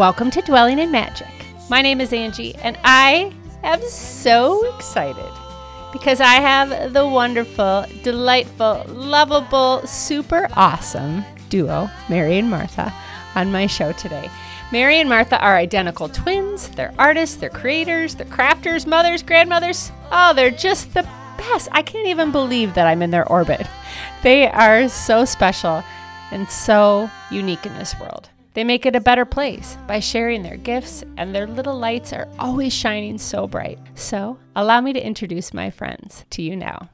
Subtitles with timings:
[0.00, 1.28] Welcome to Dwelling in Magic.
[1.68, 5.30] My name is Angie, and I am so excited
[5.92, 12.94] because I have the wonderful, delightful, lovable, super awesome duo, Mary and Martha,
[13.34, 14.30] on my show today.
[14.72, 16.70] Mary and Martha are identical twins.
[16.70, 19.92] They're artists, they're creators, they're crafters, mothers, grandmothers.
[20.10, 21.68] Oh, they're just the best.
[21.72, 23.66] I can't even believe that I'm in their orbit.
[24.22, 25.84] They are so special
[26.30, 28.30] and so unique in this world.
[28.54, 32.28] They make it a better place by sharing their gifts, and their little lights are
[32.38, 33.78] always shining so bright.
[33.94, 36.90] So, allow me to introduce my friends to you now.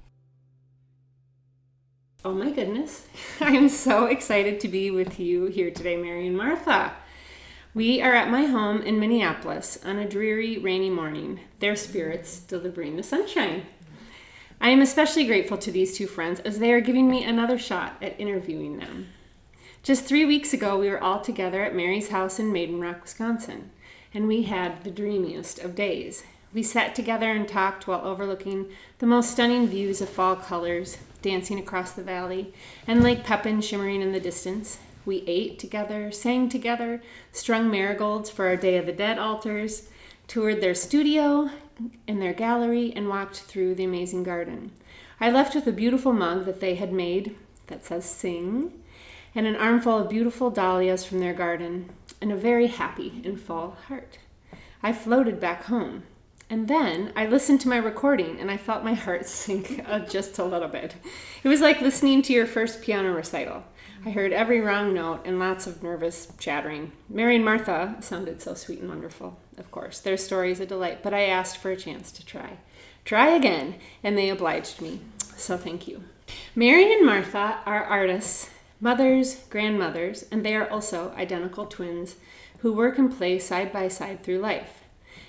[2.24, 3.06] Oh my goodness.
[3.40, 6.92] I'm so excited to be with you here today, Mary and Martha.
[7.72, 12.96] We are at my home in Minneapolis on a dreary, rainy morning, their spirits delivering
[12.96, 13.66] the sunshine.
[14.60, 17.96] I am especially grateful to these two friends as they are giving me another shot
[18.02, 19.08] at interviewing them.
[19.86, 23.70] Just three weeks ago, we were all together at Mary's house in Maiden Rock, Wisconsin,
[24.12, 26.24] and we had the dreamiest of days.
[26.52, 28.66] We sat together and talked while overlooking
[28.98, 32.52] the most stunning views of fall colors dancing across the valley
[32.84, 34.78] and Lake Pepin shimmering in the distance.
[35.04, 39.88] We ate together, sang together, strung marigolds for our Day of the Dead altars,
[40.26, 41.48] toured their studio
[42.08, 44.72] and their gallery, and walked through the amazing garden.
[45.20, 47.36] I left with a beautiful mug that they had made
[47.68, 48.72] that says Sing
[49.36, 53.76] and an armful of beautiful dahlias from their garden, and a very happy and full
[53.86, 54.18] heart.
[54.82, 56.04] I floated back home.
[56.48, 60.44] And then I listened to my recording and I felt my heart sink just a
[60.44, 60.94] little bit.
[61.42, 63.64] It was like listening to your first piano recital.
[64.06, 66.92] I heard every wrong note and lots of nervous chattering.
[67.08, 69.98] Mary and Martha sounded so sweet and wonderful, of course.
[69.98, 72.58] Their story is a delight, but I asked for a chance to try.
[73.04, 75.00] Try again, and they obliged me.
[75.36, 76.04] So thank you.
[76.54, 78.50] Mary and Martha are artists
[78.80, 82.16] mothers, grandmothers, and they are also identical twins
[82.58, 84.84] who work and play side by side through life.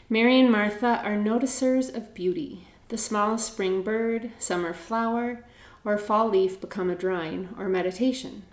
[0.09, 2.67] Mary and Martha are noticers of beauty.
[2.89, 5.43] The small spring bird, summer flower,
[5.83, 8.43] or fall leaf become a drawing or meditation.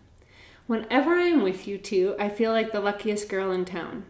[0.66, 4.05] Whenever I am with you two, I feel like the luckiest girl in town.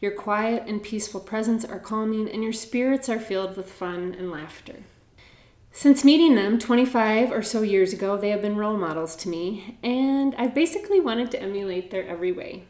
[0.00, 4.30] Your quiet and peaceful presence are calming, and your spirits are filled with fun and
[4.30, 4.84] laughter.
[5.76, 9.76] Since meeting them 25 or so years ago, they have been role models to me,
[9.82, 12.64] and I've basically wanted to emulate their every way.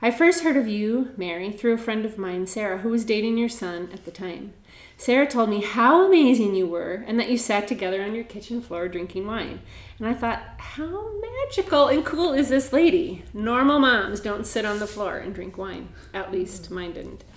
[0.00, 3.36] I first heard of you, Mary, through a friend of mine, Sarah, who was dating
[3.36, 4.52] your son at the time.
[4.96, 8.62] Sarah told me how amazing you were and that you sat together on your kitchen
[8.62, 9.58] floor drinking wine.
[9.98, 13.24] And I thought, how magical and cool is this lady?
[13.34, 15.88] Normal moms don't sit on the floor and drink wine.
[16.14, 17.24] At least mine didn't.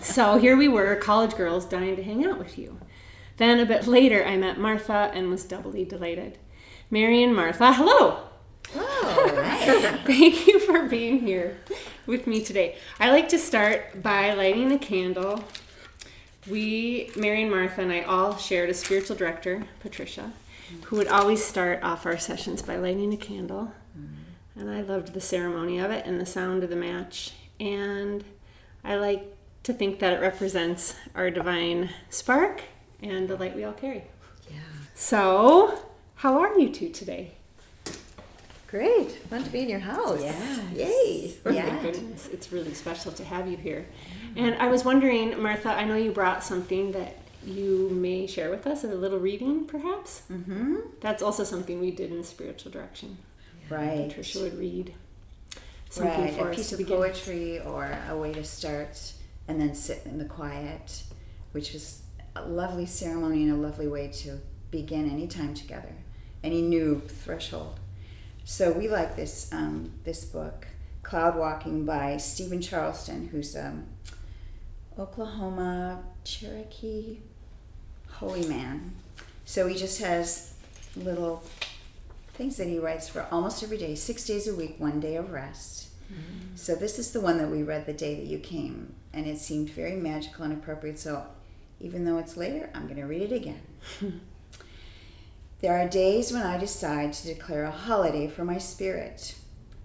[0.00, 2.78] So here we were, college girls, dying to hang out with you.
[3.42, 6.38] Then a bit later, I met Martha and was doubly delighted.
[6.92, 8.20] Mary and Martha, hello!
[8.76, 11.58] Oh, Thank you for being here
[12.06, 12.76] with me today.
[13.00, 15.42] I like to start by lighting a candle.
[16.48, 20.32] We, Mary and Martha, and I all shared a spiritual director, Patricia,
[20.72, 20.84] mm.
[20.84, 23.72] who would always start off our sessions by lighting a candle.
[23.98, 24.18] Mm.
[24.54, 27.32] And I loved the ceremony of it and the sound of the match.
[27.58, 28.22] And
[28.84, 32.62] I like to think that it represents our divine spark
[33.02, 34.04] and the light we all carry.
[34.50, 34.56] Yeah.
[34.94, 35.78] So,
[36.16, 37.32] how are you two today?
[38.68, 39.10] Great.
[39.28, 40.20] Fun to be in your house.
[40.22, 40.60] Yes.
[40.74, 41.34] Yay.
[41.44, 41.66] Oh Yeah.
[41.74, 43.86] my goodness, it's really special to have you here.
[44.34, 48.66] And I was wondering, Martha, I know you brought something that you may share with
[48.66, 50.22] us, a little reading perhaps?
[50.32, 50.76] Mm-hmm.
[51.00, 53.18] That's also something we did in spiritual direction.
[53.68, 54.08] Right.
[54.08, 54.94] Patricia would read
[55.90, 56.34] something Right.
[56.34, 59.12] for A piece of poetry or a way to start
[59.48, 61.02] and then sit in the quiet,
[61.50, 62.01] which was
[62.34, 64.40] a lovely ceremony and a lovely way to
[64.70, 65.94] begin any time together,
[66.42, 67.78] any new threshold.
[68.44, 70.66] So we like this um, this book,
[71.02, 73.86] Cloud Walking by Steven Charleston, who's um,
[74.98, 77.18] Oklahoma Cherokee
[78.22, 78.92] holy man.
[79.44, 80.54] So he just has
[80.96, 81.42] little
[82.34, 85.32] things that he writes for almost every day, six days a week, one day of
[85.32, 85.88] rest.
[86.54, 89.38] So this is the one that we read the day that you came, and it
[89.38, 90.98] seemed very magical and appropriate.
[90.98, 91.26] So
[91.82, 93.60] even though it's later, I'm going to read it again.
[95.60, 99.34] there are days when I decide to declare a holiday for my spirit.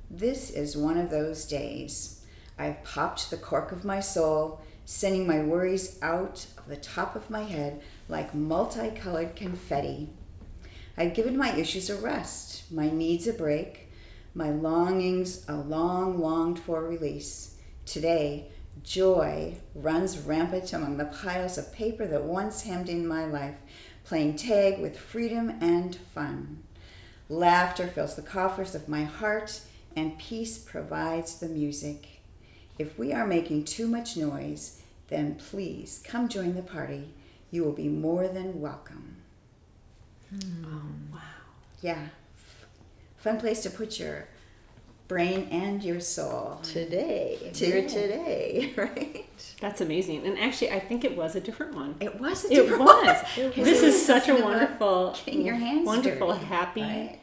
[0.09, 2.23] This is one of those days.
[2.57, 7.31] I've popped the cork of my soul, sending my worries out of the top of
[7.31, 10.09] my head like multicolored confetti.
[10.95, 13.91] I've given my issues a rest, my needs a break,
[14.33, 17.55] my longings a long longed for release.
[17.85, 18.51] Today,
[18.87, 23.57] joy runs rampant among the piles of paper that once hemmed in my life,
[24.05, 26.63] playing tag with freedom and fun.
[27.27, 29.59] Laughter fills the coffers of my heart,
[29.95, 32.21] and peace provides the music.
[32.79, 37.13] If we are making too much noise, then please come join the party.
[37.51, 39.17] You will be more than welcome.
[40.29, 40.65] Hmm.
[40.65, 41.19] Oh, wow.
[41.81, 42.07] Yeah.
[43.17, 44.27] Fun place to put your
[45.07, 46.59] brain and your soul.
[46.63, 47.65] Today, Today.
[47.65, 49.25] here today, right?
[49.61, 50.25] That's amazing.
[50.25, 51.95] And actually, I think it was a different one.
[51.99, 53.05] It was a It different was.
[53.37, 53.51] one.
[53.55, 56.81] This is such a wonderful, Getting your hands wonderful, dirty, happy.
[56.81, 57.19] right?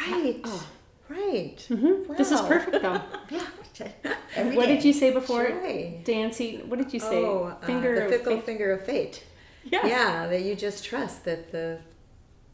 [0.00, 0.66] Right, Oh.
[1.08, 1.56] right.
[1.68, 2.16] Mhm.
[2.16, 3.00] This is perfect, though.
[3.30, 3.92] Yeah.
[4.34, 4.74] Every what day.
[4.74, 6.00] did you say before, Joy.
[6.02, 6.56] Dancy?
[6.66, 7.22] What did you say?
[7.24, 8.44] Oh, uh, the fickle fate?
[8.44, 9.22] finger of fate.
[9.64, 9.84] Yes.
[9.86, 11.78] Yeah, that you just trust that the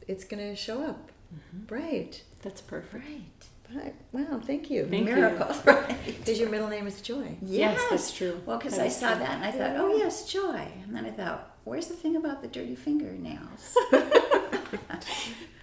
[0.06, 1.10] it's going to show up.
[1.34, 1.74] Mm-hmm.
[1.74, 2.22] Right.
[2.42, 3.04] That's perfect.
[3.06, 3.22] Right.
[3.72, 4.86] But, wow, thank you.
[4.86, 5.14] Thank you.
[5.14, 5.54] Miracle.
[5.64, 5.96] Right.
[6.06, 7.36] Because your middle name is Joy.
[7.42, 8.40] Yes, that's true.
[8.44, 9.20] Well, because I saw true.
[9.20, 10.68] that and I thought, oh yes, joy.
[10.82, 13.76] And then I thought, where's the thing about the dirty fingernails?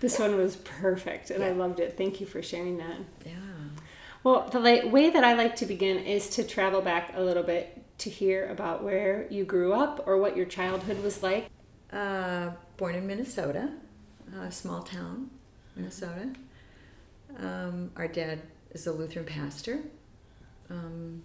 [0.01, 1.95] This one was perfect, and I loved it.
[1.95, 2.98] Thank you for sharing that.
[3.24, 3.33] Yeah.
[4.24, 7.83] Well, the way that I like to begin is to travel back a little bit
[8.00, 11.50] to hear about where you grew up or what your childhood was like.
[11.94, 13.69] Uh, born in Minnesota,
[14.39, 15.30] a small town,
[15.75, 16.30] Minnesota.
[17.39, 18.41] Um, our dad
[18.71, 19.79] is a Lutheran pastor.
[20.69, 21.23] Um,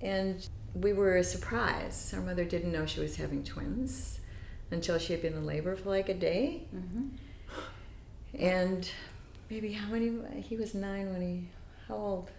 [0.00, 2.14] and we were surprised.
[2.14, 4.20] Our mother didn't know she was having twins
[4.70, 6.62] until she had been in labor for like a day.
[6.70, 7.08] hmm
[8.38, 8.88] And
[9.50, 10.12] maybe how many?
[10.42, 11.48] He was nine when he.
[11.88, 12.30] How old?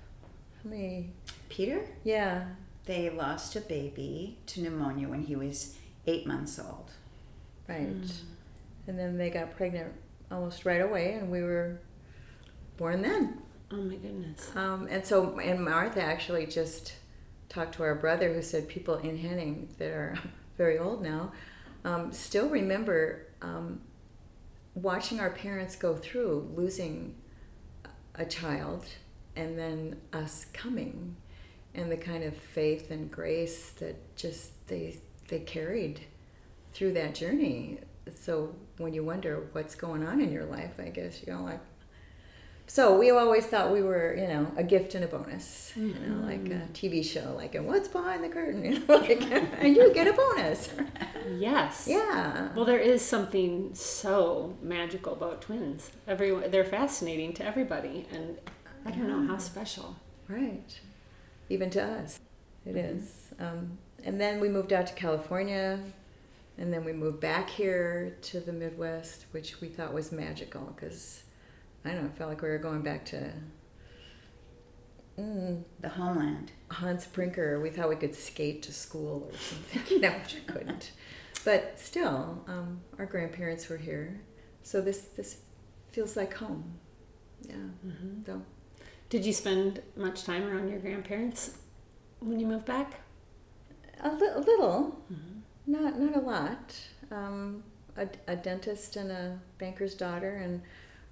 [0.64, 1.10] How many?
[1.50, 2.46] Peter, Yeah.
[2.86, 5.76] they lost a baby to pneumonia when he was
[6.06, 6.92] eight months old.
[7.68, 7.88] Right.
[8.88, 9.94] And then they got pregnant
[10.32, 11.80] almost right away, and we were
[12.80, 13.38] born then.
[13.72, 14.50] Oh my goodness.
[14.56, 16.94] Um, and so, and Martha actually just
[17.50, 20.16] talked to our brother who said people in Henning that are
[20.58, 21.32] very old now
[21.84, 23.82] um, still remember um,
[24.76, 27.16] watching our parents go through losing
[28.16, 28.86] a child
[29.36, 31.16] and then us coming
[31.74, 34.98] and the kind of faith and grace that just they
[35.28, 36.02] they carried
[36.74, 37.80] through that journey
[38.14, 41.62] so when you wonder what's going on in your life i guess you go like
[42.70, 46.24] so we always thought we were, you know, a gift and a bonus, you know,
[46.24, 49.22] like a TV show, like and what's behind the curtain, you know, like,
[49.60, 50.70] and you get a bonus.
[51.36, 51.88] Yes.
[51.90, 52.54] Yeah.
[52.56, 55.90] Well, there is something so magical about twins.
[56.08, 58.38] Everyone, they're fascinating to everybody, and
[58.86, 59.96] I don't know how special.
[60.28, 60.80] Right.
[61.50, 62.20] Even to us,
[62.68, 63.34] it is.
[63.40, 65.80] Um, and then we moved out to California,
[66.60, 71.24] and then we moved back here to the Midwest, which we thought was magical because
[71.90, 73.32] I don't know, it felt like we were going back to
[75.18, 76.52] mm, The homeland.
[76.72, 77.60] Hans Brinker.
[77.62, 80.02] We thought we could skate to school or something.
[80.02, 80.92] no, which we couldn't.
[81.46, 84.22] But still, um, our grandparents were here,
[84.62, 85.38] so this this
[85.88, 86.74] feels like home.
[87.48, 87.56] Yeah.
[88.26, 88.42] So
[89.10, 91.58] Did you spend much time around your grandparents
[92.20, 93.00] when you moved back?
[94.02, 95.02] a, li- a little,
[95.66, 96.76] not not a lot.
[97.12, 97.64] Um,
[97.98, 100.62] a, a dentist and a banker's daughter, and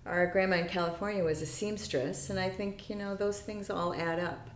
[0.08, 3.94] our grandma in California was a seamstress, and I think you know those things all
[3.94, 4.50] add up.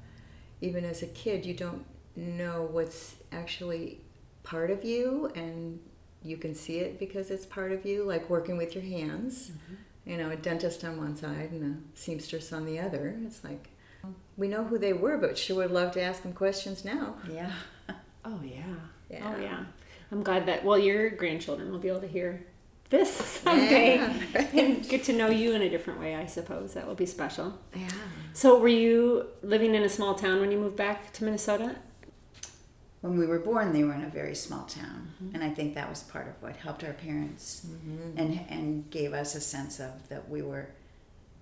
[0.62, 4.02] Even as a kid, you don't know what's actually
[4.44, 5.80] part of you, and
[6.24, 9.52] you can see it because it's part of you, like working with your hands.
[9.52, 9.74] Mm-hmm.
[10.06, 13.16] You know, a dentist on one side and a seamstress on the other.
[13.26, 13.70] It's like
[14.36, 17.16] we know who they were, but sure would love to ask them questions now.
[17.30, 17.52] Yeah.
[18.24, 18.76] Oh yeah.
[19.10, 19.34] Yeah.
[19.34, 19.64] Oh yeah.
[20.12, 22.46] I'm glad that well your grandchildren will be able to hear
[22.92, 23.12] this
[23.44, 26.14] someday Yeah, and get to know you in a different way.
[26.16, 27.58] I suppose that will be special.
[27.76, 27.88] Yeah.
[28.34, 31.78] So, were you living in a small town when you moved back to Minnesota?
[33.00, 35.34] When we were born, they were in a very small town, mm-hmm.
[35.34, 38.20] and I think that was part of what helped our parents mm-hmm.
[38.20, 40.68] and and gave us a sense of that we were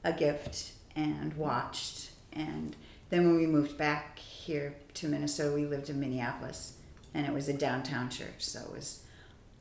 [0.03, 2.11] a gift and watched.
[2.31, 2.75] And
[3.09, 6.77] then when we moved back here to Minnesota, we lived in Minneapolis,
[7.13, 9.03] and it was a downtown church, so it was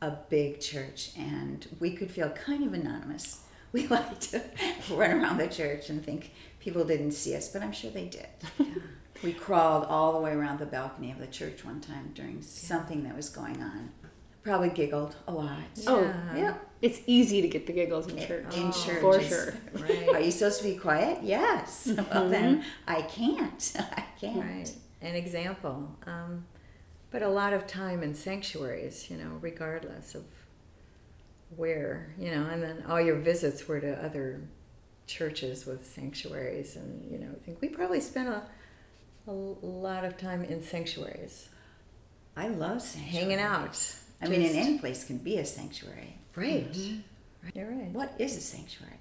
[0.01, 3.41] a big church, and we could feel kind of anonymous.
[3.71, 4.43] We liked to
[4.91, 8.27] run around the church and think people didn't see us, but I'm sure they did.
[9.23, 13.03] We crawled all the way around the balcony of the church one time during something
[13.03, 13.91] that was going on.
[14.45, 15.59] Probably giggled a lot.
[15.89, 16.37] Oh, Yeah.
[16.37, 16.55] yeah.
[16.81, 18.57] It's easy to get the giggles in church.
[18.57, 19.01] In Oh, church.
[19.01, 19.55] for sure.
[19.75, 20.09] Right.
[20.15, 21.19] Are you supposed to be quiet?
[21.25, 21.91] Yes.
[22.11, 23.73] Well, then I can't.
[23.79, 24.37] I can't.
[24.39, 24.73] Right.
[25.03, 25.95] An example.
[26.07, 26.47] Um,
[27.11, 30.25] but a lot of time in sanctuaries, you know, regardless of
[31.57, 34.43] where, you know, and then all your visits were to other
[35.07, 36.77] churches with sanctuaries.
[36.77, 38.43] And, you know, I think we probably spent a,
[39.27, 41.49] a lot of time in sanctuaries,
[42.37, 43.19] I love sanctuary.
[43.25, 43.95] hanging out.
[44.23, 46.19] I mean, and Just- any place can be a sanctuary.
[46.37, 46.41] Mm-hmm.
[46.41, 47.55] Right.
[47.55, 47.91] You're right.
[47.93, 48.99] What is a sanctuary?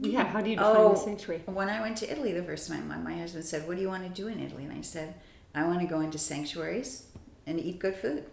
[0.00, 1.42] Yeah, how do you oh, define Oh, the sanctuary?
[1.46, 3.88] when I went to Italy the first time, my, my husband said, "What do you
[3.88, 5.14] want to do in Italy?" And I said,
[5.54, 7.06] "I want to go into sanctuaries
[7.46, 8.24] and eat good food."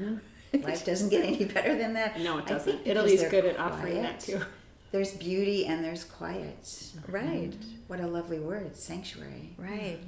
[0.52, 2.14] Life doesn't get any better than that.
[2.14, 2.24] Mm-hmm.
[2.24, 2.80] No, it doesn't.
[2.86, 4.02] Italy's they're good at offering quiet.
[4.02, 4.40] that too.
[4.92, 6.90] There's beauty and there's quiet.
[7.06, 7.52] Right.
[7.86, 9.54] What a lovely word, sanctuary.
[9.56, 10.00] Right.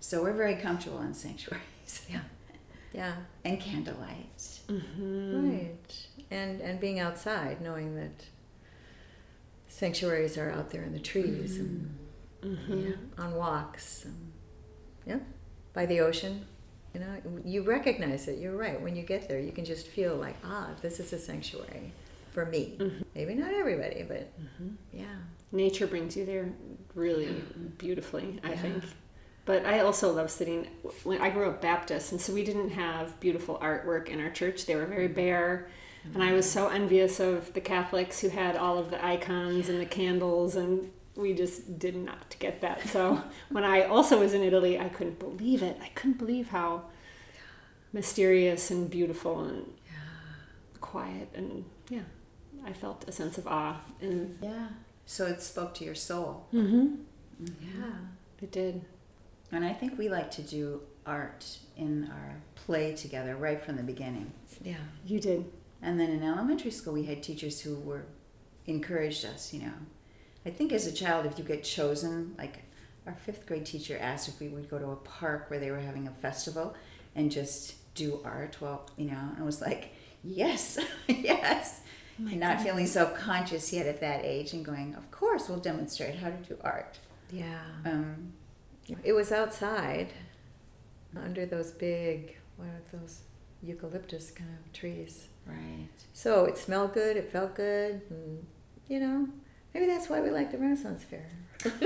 [0.00, 2.06] So we're very comfortable in sanctuaries.
[2.10, 2.22] Yeah.
[2.92, 3.12] Yeah.
[3.44, 4.36] and candlelight.
[4.68, 5.50] Mm-hmm.
[5.50, 6.06] Right.
[6.32, 8.24] And and being outside, knowing that
[9.68, 11.98] sanctuaries are out there in the trees and
[12.42, 12.86] Mm-hmm.
[12.88, 14.04] yeah, on walks.
[14.04, 14.32] And,
[15.06, 15.18] yeah.
[15.74, 16.46] By the ocean.
[16.94, 18.38] You know, you recognize it.
[18.38, 18.78] You're right.
[18.80, 21.92] When you get there, you can just feel like, ah, this is a sanctuary
[22.32, 22.76] for me.
[22.78, 23.02] Mm-hmm.
[23.14, 24.30] Maybe not everybody, but
[24.92, 25.04] yeah.
[25.52, 26.50] Nature brings you there
[26.94, 27.42] really
[27.78, 28.84] beautifully, I think.
[29.44, 30.68] But I also love sitting.
[31.02, 34.66] When I grew up Baptist, and so we didn't have beautiful artwork in our church.
[34.66, 35.68] They were very bare,
[36.14, 39.80] and I was so envious of the Catholics who had all of the icons and
[39.80, 42.86] the candles, and we just did not get that.
[42.88, 45.76] So when I also was in Italy, I couldn't believe it.
[45.82, 46.84] I couldn't believe how
[47.92, 49.66] mysterious and beautiful and
[50.80, 52.00] quiet and yeah,
[52.64, 54.68] I felt a sense of awe and Yeah.
[55.06, 56.46] So it spoke to your soul.
[56.52, 56.96] mm-hmm.
[57.40, 57.94] Yeah.
[58.40, 58.84] it did.
[59.50, 63.82] And I think we like to do art in our play together right from the
[63.82, 64.32] beginning.
[64.62, 64.76] Yeah.
[65.04, 65.44] You did.
[65.82, 68.04] And then in elementary school, we had teachers who were
[68.66, 69.72] encouraged us, you know.
[70.44, 72.64] I think as a child, if you get chosen, like
[73.06, 75.80] our fifth grade teacher asked if we would go to a park where they were
[75.80, 76.74] having a festival
[77.14, 78.56] and just do art.
[78.60, 79.92] Well, you know, and I was like,
[80.24, 81.80] yes, yes.
[82.18, 86.28] Not feeling self conscious yet at that age and going, of course, we'll demonstrate how
[86.30, 86.98] to do art.
[87.32, 87.60] Yeah.
[87.84, 88.32] Um,
[89.02, 90.12] It was outside
[91.16, 93.20] under those big, what are those
[93.62, 95.28] eucalyptus kind of trees.
[95.46, 95.88] right.
[96.12, 98.46] So it smelled good, it felt good, and
[98.88, 99.28] you know,
[99.74, 101.26] maybe that's why we like the Renaissance Fair.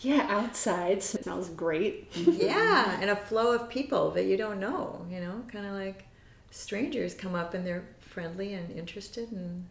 [0.00, 2.08] Yeah, outside smells great.
[2.14, 6.06] yeah, and a flow of people that you don't know, you know, kind of like
[6.50, 9.66] strangers come up and they're friendly and interested and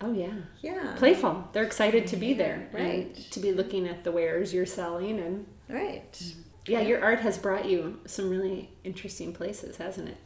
[0.00, 0.34] Oh yeah.
[0.60, 0.94] yeah.
[0.96, 1.48] Playful.
[1.52, 2.68] They're excited to be there.
[2.72, 3.14] Right.
[3.30, 6.12] to be looking at the wares you're selling and Right.
[6.12, 6.40] Mm-hmm.
[6.66, 10.18] yeah, your art has brought you some really interesting places, hasn't it?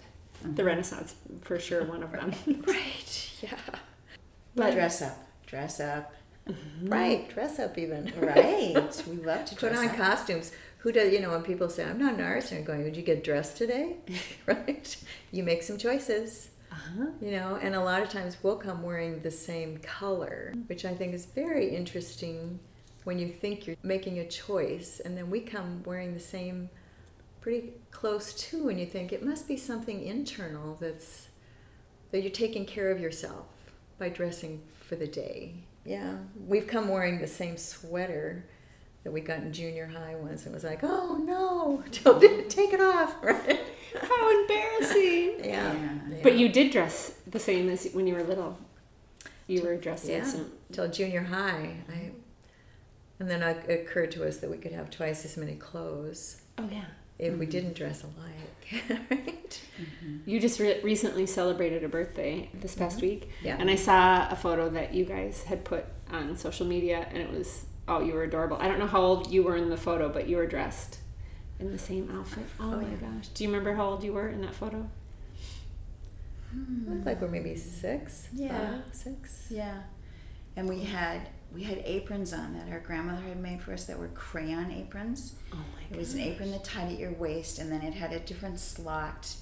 [0.42, 0.62] The mm-hmm.
[0.62, 2.34] Renaissance for sure one of them.
[2.66, 3.30] Right.
[3.42, 3.58] Yeah.
[4.56, 5.16] But dress up.
[5.48, 6.14] Dress up.
[6.82, 7.28] Right.
[7.30, 8.12] Dress up even.
[8.20, 9.04] Right.
[9.08, 9.96] we love to Put on up.
[9.96, 10.52] costumes.
[10.78, 13.02] Who does, you know, when people say, I'm not an artist, I'm going, Would you
[13.02, 13.96] get dressed today?
[14.46, 14.96] right?
[15.32, 17.06] You make some choices, uh-huh.
[17.20, 20.94] you know, and a lot of times we'll come wearing the same color, which I
[20.94, 22.60] think is very interesting
[23.04, 26.68] when you think you're making a choice, and then we come wearing the same,
[27.40, 31.28] pretty close to, and you think it must be something internal that's,
[32.12, 33.46] that you're taking care of yourself
[33.98, 35.54] by dressing for the day.
[35.84, 38.44] Yeah, we've come wearing the same sweater
[39.04, 42.80] that we got in junior high once and was like, oh no, don't take it
[42.80, 43.60] off, right?
[44.00, 45.24] How embarrassing.
[45.44, 45.72] Yeah.
[46.10, 46.18] Yeah.
[46.22, 48.58] But you did dress the same as when you were little.
[49.46, 50.18] You were dressed Yeah.
[50.18, 51.76] as some Till junior high.
[51.88, 52.10] I,
[53.20, 56.68] and then it occurred to us that we could have twice as many clothes Oh
[56.70, 56.84] yeah.
[57.18, 57.50] If we mm-hmm.
[57.50, 59.60] didn't dress alike, right?
[59.80, 60.18] Mm-hmm.
[60.26, 63.06] You just re- recently celebrated a birthday this past mm-hmm.
[63.06, 63.56] week, Yeah.
[63.58, 67.30] and I saw a photo that you guys had put on social media, and it
[67.30, 68.58] was oh, you were adorable.
[68.60, 70.98] I don't know how old you were in the photo, but you were dressed
[71.58, 72.44] in the same outfit.
[72.60, 72.96] Oh, oh my yeah.
[72.96, 73.28] gosh!
[73.28, 74.88] Do you remember how old you were in that photo?
[76.50, 76.90] Hmm.
[76.90, 78.28] Looked like we're maybe six.
[78.32, 78.58] Yeah.
[78.58, 79.46] five, six.
[79.50, 79.82] Yeah.
[80.56, 83.98] And we had we had aprons on that our grandmother had made for us that
[83.98, 85.34] were crayon aprons.
[85.52, 85.90] Oh my gosh.
[85.92, 88.60] It was an apron that tied at your waist and then it had a different
[88.60, 89.34] slot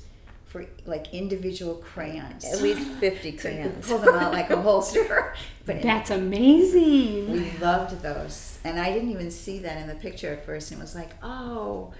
[0.44, 2.44] for like individual crayons.
[2.44, 3.88] At least 50 so crayons.
[3.88, 5.34] pull them out like a holster.
[5.66, 7.32] But That's amazing.
[7.32, 8.58] we loved those.
[8.62, 11.10] And I didn't even see that in the picture at first and it was like,
[11.24, 11.92] oh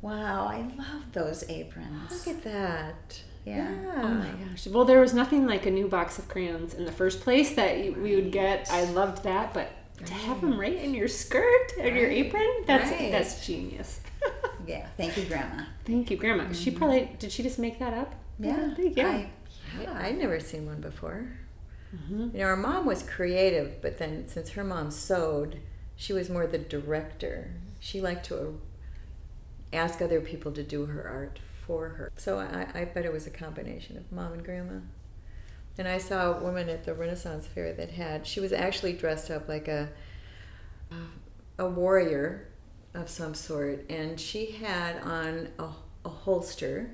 [0.00, 2.26] wow, I love those aprons.
[2.26, 3.22] Look at that.
[3.44, 3.70] Yeah.
[3.96, 4.66] Oh my gosh.
[4.68, 7.78] Well, there was nothing like a new box of crayons in the first place that
[7.84, 8.68] you, we would get.
[8.70, 9.70] I loved that, but
[10.06, 13.10] to have them right in your skirt or your apron, that's Right.
[13.10, 14.00] that's genius.
[14.64, 14.86] Yeah.
[14.96, 15.64] Thank you, Grandma.
[15.84, 16.52] Thank you, Grandma.
[16.52, 17.32] She probably did.
[17.32, 18.14] She just make that up?
[18.38, 18.72] Yeah.
[18.78, 19.06] Yeah.
[19.08, 21.26] I, I, I'd never seen one before.
[21.92, 22.28] Mm-hmm.
[22.32, 25.58] You know, our mom was creative, but then since her mom sewed,
[25.96, 27.50] she was more the director.
[27.80, 28.60] She liked to
[29.72, 31.40] ask other people to do her art
[31.72, 32.12] for her.
[32.16, 34.80] So I, I bet it was a combination of mom and grandma.
[35.78, 39.30] And I saw a woman at the Renaissance Fair that had, she was actually dressed
[39.30, 39.88] up like a,
[41.58, 42.48] a warrior
[42.94, 45.68] of some sort, and she had on a,
[46.04, 46.90] a holster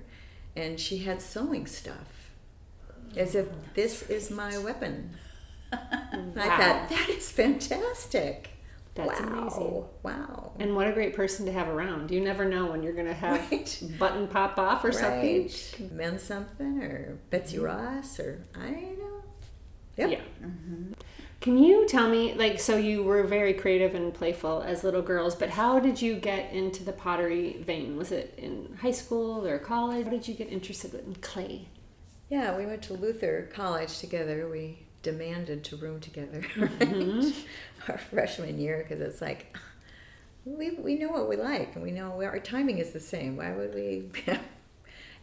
[0.54, 2.30] and she had sewing stuff
[3.16, 5.16] as if this is my weapon
[6.12, 8.50] And I thought, that is fantastic.
[8.98, 9.26] That's wow.
[9.28, 9.84] amazing.
[10.02, 10.52] Wow.
[10.58, 12.10] And what a great person to have around.
[12.10, 13.82] You never know when you're going to have Right.
[13.98, 15.42] button pop off or something.
[15.42, 15.92] Right.
[15.92, 19.22] Men something or Betsy Ross or I don't know.
[19.96, 20.10] Yep.
[20.10, 20.20] Yeah.
[21.40, 25.36] Can you tell me, like, so you were very creative and playful as little girls,
[25.36, 27.96] but how did you get into the pottery vein?
[27.96, 30.04] Was it in high school or college?
[30.04, 31.68] How did you get interested in clay?
[32.28, 34.48] Yeah, we went to Luther College together.
[34.50, 37.30] We demanded to room together Mm-hmm.
[37.88, 39.56] our freshman year because it's like
[40.44, 43.36] we, we know what we like and we know our timing is the same.
[43.36, 44.10] Why would we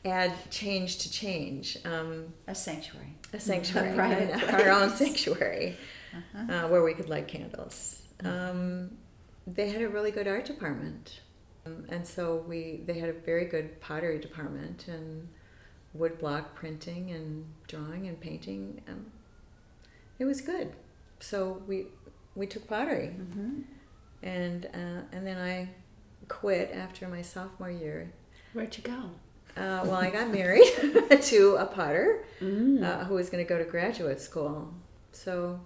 [0.05, 1.77] add change to change?
[1.85, 3.15] Um, A sanctuary.
[3.33, 5.77] a sanctuary, A private our own sanctuary
[6.49, 8.01] uh, where we could light candles.
[8.23, 8.91] Um,
[9.47, 11.21] they had a really good art department,
[11.65, 15.27] um, and so we they had a very good pottery department and
[15.97, 18.81] woodblock printing and drawing and painting.
[18.87, 19.07] Um,
[20.17, 20.73] it was good,
[21.19, 21.87] so we
[22.35, 23.61] we took pottery, Mm-hmm.
[24.23, 25.69] and uh, and then I
[26.27, 28.11] quit after my sophomore year.
[28.53, 29.09] Where'd you go?
[29.57, 30.67] Uh, well, I got married
[31.21, 32.83] to a potter Mm.
[32.83, 34.73] uh, who was going to go to graduate school.
[35.13, 35.59] So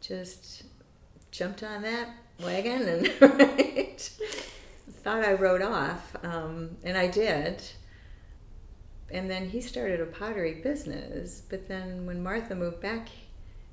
[0.00, 0.62] just
[1.30, 2.08] jumped on that
[2.42, 4.10] wagon and right,
[5.02, 7.60] thought I rode off, um, and I did.
[9.12, 11.42] And then he started a pottery business.
[11.48, 13.08] But then when Martha moved back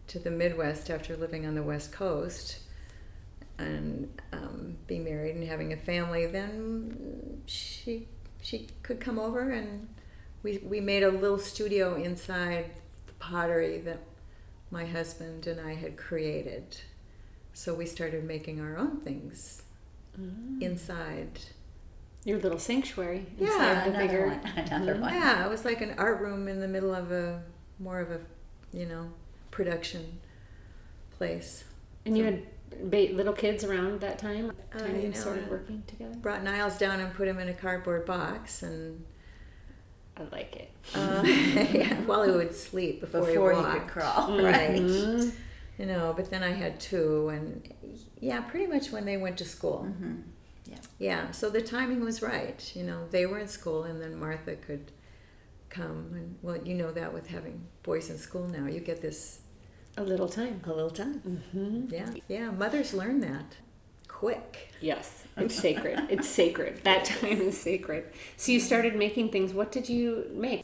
[0.08, 2.60] to the Midwest after living on the West Coast
[3.58, 8.08] and um, being married and having a family, then she
[8.42, 9.88] she could come over and
[10.44, 12.72] we, we made a little studio inside
[13.08, 14.00] the pottery that
[14.72, 16.78] my husband and I had created.
[17.54, 19.64] So we started making our own things
[20.62, 21.40] inside.
[22.24, 24.28] Your little sanctuary Yeah, inside the another bigger.
[24.28, 24.40] one.
[24.72, 25.14] Another one.
[25.14, 27.42] Yeah, it was like an art room in the middle of a
[27.80, 28.20] more of a,
[28.74, 29.10] you know,
[29.52, 30.20] production
[31.18, 31.64] place.
[32.06, 32.44] And you had
[32.90, 34.52] ba- little kids around that time?
[34.74, 36.16] Uh, Time you you know, started uh, working together?
[36.16, 39.04] Brought Niles down and put him in a cardboard box, and
[40.16, 40.72] I like it.
[40.96, 43.80] uh, yeah, while he would sleep before, Before he you walked.
[43.80, 44.38] could crawl.
[44.42, 44.72] Right.
[44.82, 45.32] Mhm.
[45.78, 47.72] You know, but then I had two, and
[48.20, 49.86] yeah, pretty much when they went to school.
[49.88, 50.16] Mm-hmm.
[50.66, 50.78] Yeah.
[50.98, 52.72] Yeah, so the timing was right.
[52.76, 54.92] You know, they were in school, and then Martha could
[55.70, 56.12] come.
[56.14, 59.40] And well, you know that with having boys in school now, you get this
[59.98, 60.62] A little time.
[60.66, 61.20] a little time.
[61.52, 62.52] hmm Yeah, yeah.
[62.52, 63.58] Mothers learn that
[64.08, 64.70] quick.
[64.82, 66.00] Yes, it's sacred.
[66.10, 66.84] It's sacred.
[66.84, 68.06] That time is sacred.
[68.36, 69.54] So you started making things.
[69.54, 70.64] What did you make?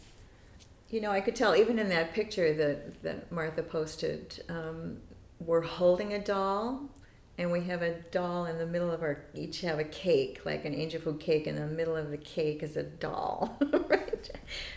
[0.89, 4.43] You know, I could tell even in that picture that that Martha posted.
[4.49, 4.97] Um,
[5.39, 6.89] we're holding a doll,
[7.37, 9.25] and we have a doll in the middle of our.
[9.33, 11.47] Each have a cake, like an angel food cake.
[11.47, 14.29] In the middle of the cake is a doll, right?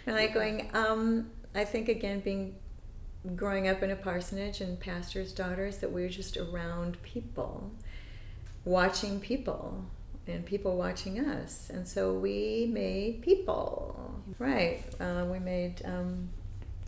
[0.06, 0.70] And like going.
[0.72, 2.56] Um, I think again, being
[3.34, 7.72] growing up in a parsonage and pastors' daughters, that we were just around people,
[8.64, 9.84] watching people,
[10.26, 11.70] and people watching us.
[11.70, 14.22] And so we made people.
[14.38, 14.82] Right.
[14.98, 16.30] Uh, we made um,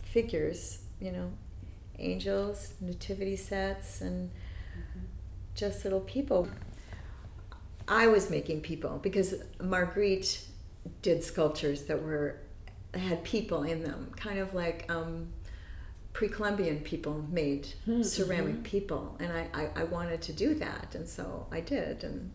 [0.03, 1.31] figures, you know,
[1.99, 4.31] angels, nativity sets, and
[5.59, 6.47] just little people.
[7.87, 10.45] I was making people because Marguerite
[11.01, 12.37] did sculptures that were
[12.93, 15.27] had people in them, kind of like um,
[16.13, 17.67] pre-Columbian people made
[18.01, 22.33] ceramic people, and I, I, I wanted to do that, and so I did, and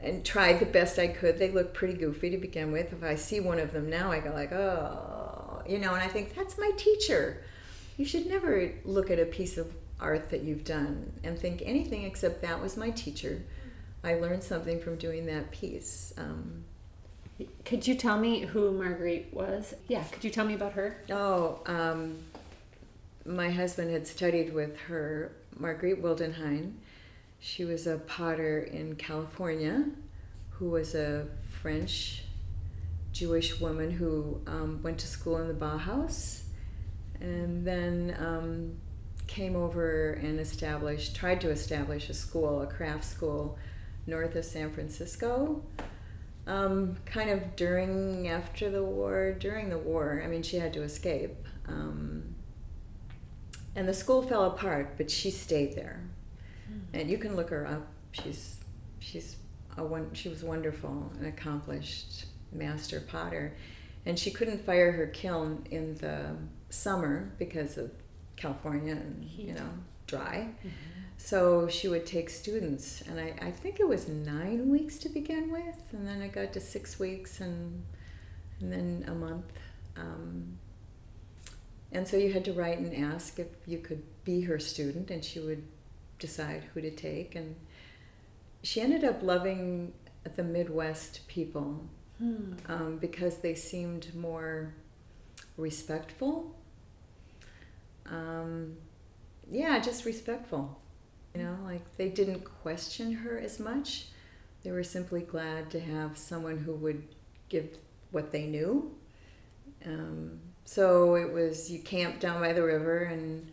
[0.00, 1.38] and tried the best I could.
[1.38, 2.92] They look pretty goofy to begin with.
[2.92, 6.08] If I see one of them now, I go like, oh, you know, and I
[6.08, 7.44] think that's my teacher.
[7.96, 12.04] You should never look at a piece of art that you've done and think anything
[12.04, 13.42] except that was my teacher.
[14.04, 16.12] I learned something from doing that piece.
[16.18, 16.64] Um,
[17.64, 19.74] Could you tell me who Marguerite was?
[19.88, 20.98] Yeah, could you tell me about her?
[21.10, 22.18] Oh, um,
[23.24, 26.74] my husband had studied with her, Marguerite Wildenhain.
[27.38, 29.84] She was a potter in California
[30.50, 31.26] who was a
[31.62, 32.24] French
[33.12, 36.42] Jewish woman who um, went to school in the Bauhaus
[37.22, 38.72] and then um,
[39.32, 43.58] came over and established, tried to establish a school, a craft school
[44.06, 45.64] north of San Francisco
[46.46, 50.22] um, kind of during after the war during the war.
[50.24, 51.34] I mean she had to escape.
[51.66, 52.34] Um,
[53.74, 56.02] and the school fell apart but she stayed there.
[56.92, 57.86] And you can look her up.
[58.12, 58.58] She's
[58.98, 59.36] she's
[59.76, 63.56] a one she was wonderful and accomplished master potter.
[64.04, 66.36] And she couldn't fire her kiln in the
[66.70, 67.92] summer because of
[68.42, 69.70] california and you know
[70.06, 70.48] dry
[71.16, 75.52] so she would take students, and I, I think it was nine weeks to begin
[75.52, 77.84] with, and then I got to six weeks, and
[78.60, 79.52] and then a month.
[79.96, 80.58] Um,
[81.92, 85.24] and so you had to write and ask if you could be her student, and
[85.24, 85.62] she would
[86.18, 87.36] decide who to take.
[87.36, 87.54] And
[88.64, 89.92] she ended up loving
[90.34, 91.84] the Midwest people
[92.18, 92.54] Hmm.
[92.68, 94.74] um, because they seemed more
[95.56, 96.56] respectful.
[98.06, 98.76] Um,
[99.50, 100.80] yeah, just respectful.
[101.34, 104.06] You know, like they didn't question her as much.
[104.62, 107.02] They were simply glad to have someone who would
[107.48, 107.76] give
[108.10, 108.94] what they knew.
[109.84, 113.50] Um, so it was you camped down by the river and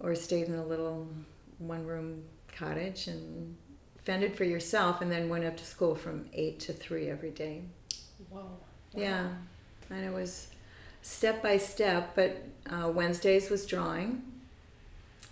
[0.00, 1.06] or stayed in a little
[1.58, 2.24] one room
[2.56, 3.56] cottage and
[4.04, 7.62] fended for yourself and then went up to school from 8 to 3 every day.
[8.30, 8.50] Whoa.
[8.94, 9.28] Yeah,
[9.90, 10.48] and it was
[11.02, 12.12] step by step.
[12.14, 14.22] But uh, Wednesdays was drawing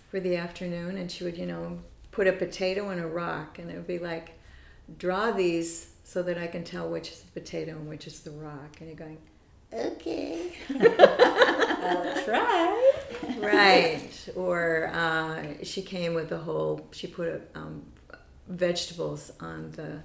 [0.09, 1.79] for the afternoon, and she would, you know,
[2.11, 4.37] put a potato in a rock, and it would be like,
[4.97, 8.31] draw these so that I can tell which is the potato and which is the
[8.31, 8.77] rock.
[8.79, 9.17] And you're going,
[9.73, 12.91] okay, I'll try.
[13.39, 14.29] right.
[14.35, 16.87] Or uh, she came with a whole.
[16.91, 17.83] She put um,
[18.47, 19.99] vegetables on the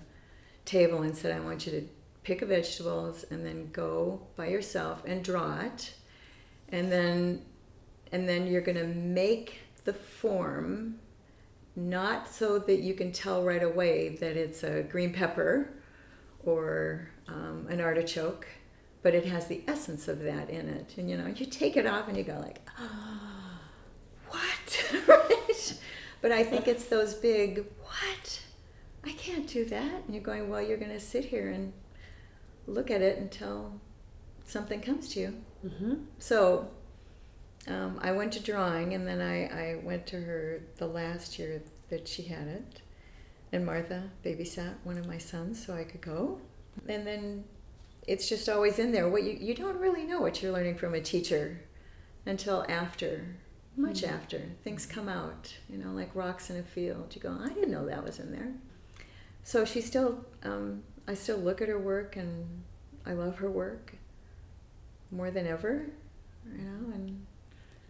[0.64, 1.86] table and said, "I want you to
[2.26, 5.94] pick a vegetables and then go by yourself and draw it,
[6.70, 7.42] and then
[8.10, 10.98] and then you're going to make the form."
[11.78, 15.68] Not so that you can tell right away that it's a green pepper
[16.42, 18.48] or um, an artichoke,
[19.02, 20.94] but it has the essence of that in it.
[20.96, 23.60] And you know, you take it off and you go like, oh,
[24.30, 24.94] what?
[25.06, 25.78] right?
[26.22, 28.40] But I think it's those big, what?
[29.04, 30.02] I can't do that.
[30.06, 31.72] And you're going, well, you're going to sit here and
[32.66, 33.80] look at it until
[34.44, 35.34] something comes to you.
[35.64, 35.94] Mm-hmm.
[36.18, 36.68] So
[37.68, 41.62] um, I went to drawing, and then I, I went to her the last year
[41.90, 42.80] that she had it.
[43.52, 46.40] And Martha babysat one of my sons so I could go.
[46.88, 47.44] And then
[48.06, 49.08] it's just always in there.
[49.08, 51.60] What you, you don't really know what you're learning from a teacher
[52.24, 53.36] until after,
[53.76, 54.42] much after.
[54.62, 57.14] Things come out, you know, like rocks in a field.
[57.14, 58.52] You go, I didn't know that was in there.
[59.42, 62.62] So she still, um, I still look at her work and
[63.04, 63.94] I love her work
[65.10, 65.86] more than ever,
[66.52, 67.26] you know, and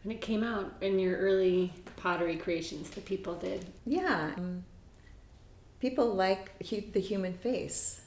[0.03, 3.67] And it came out in your early pottery creations that people did.
[3.85, 4.35] Yeah.
[4.37, 4.65] Um,
[5.81, 8.03] people like the human face.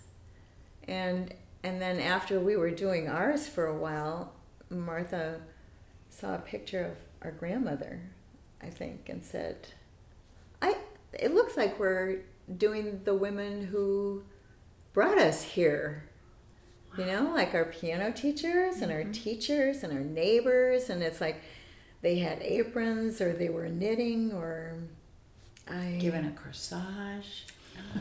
[0.87, 4.31] And and then after we were doing ours for a while,
[4.69, 5.41] Martha
[6.09, 8.01] saw a picture of our grandmother,
[8.61, 9.67] I think, and said,
[10.61, 10.77] "I
[11.13, 12.21] it looks like we're
[12.57, 14.23] doing the women who
[14.93, 16.03] brought us here."
[16.97, 19.11] You know, like our piano teachers and our mm-hmm.
[19.11, 21.41] teachers and our neighbors and it's like
[22.01, 24.75] they had aprons or they were knitting or
[25.69, 27.43] I Given a corsage.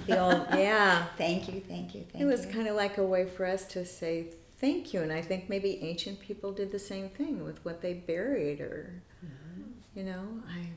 [0.07, 1.05] the old yeah.
[1.17, 2.53] Thank you, thank you, thank It was you.
[2.53, 5.79] kind of like a way for us to say thank you, and I think maybe
[5.83, 9.71] ancient people did the same thing with what they buried, or mm-hmm.
[9.95, 10.71] you know, I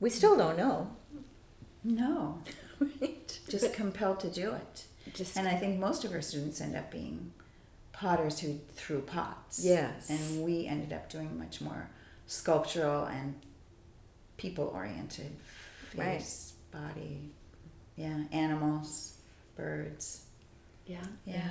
[0.00, 0.96] we still don't know,
[1.82, 2.42] no,
[2.80, 3.38] right?
[3.48, 4.84] just compelled to do it.
[5.14, 7.32] Just And I think most of our students end up being
[7.92, 9.64] potters who threw pots.
[9.64, 10.08] Yes.
[10.08, 11.90] And we ended up doing much more
[12.26, 13.34] sculptural and
[14.36, 15.32] people oriented
[15.96, 16.24] Right.
[16.70, 17.30] body,
[17.96, 19.16] yeah, animals,
[19.56, 20.24] birds.
[20.86, 21.04] Yeah.
[21.24, 21.48] Yeah.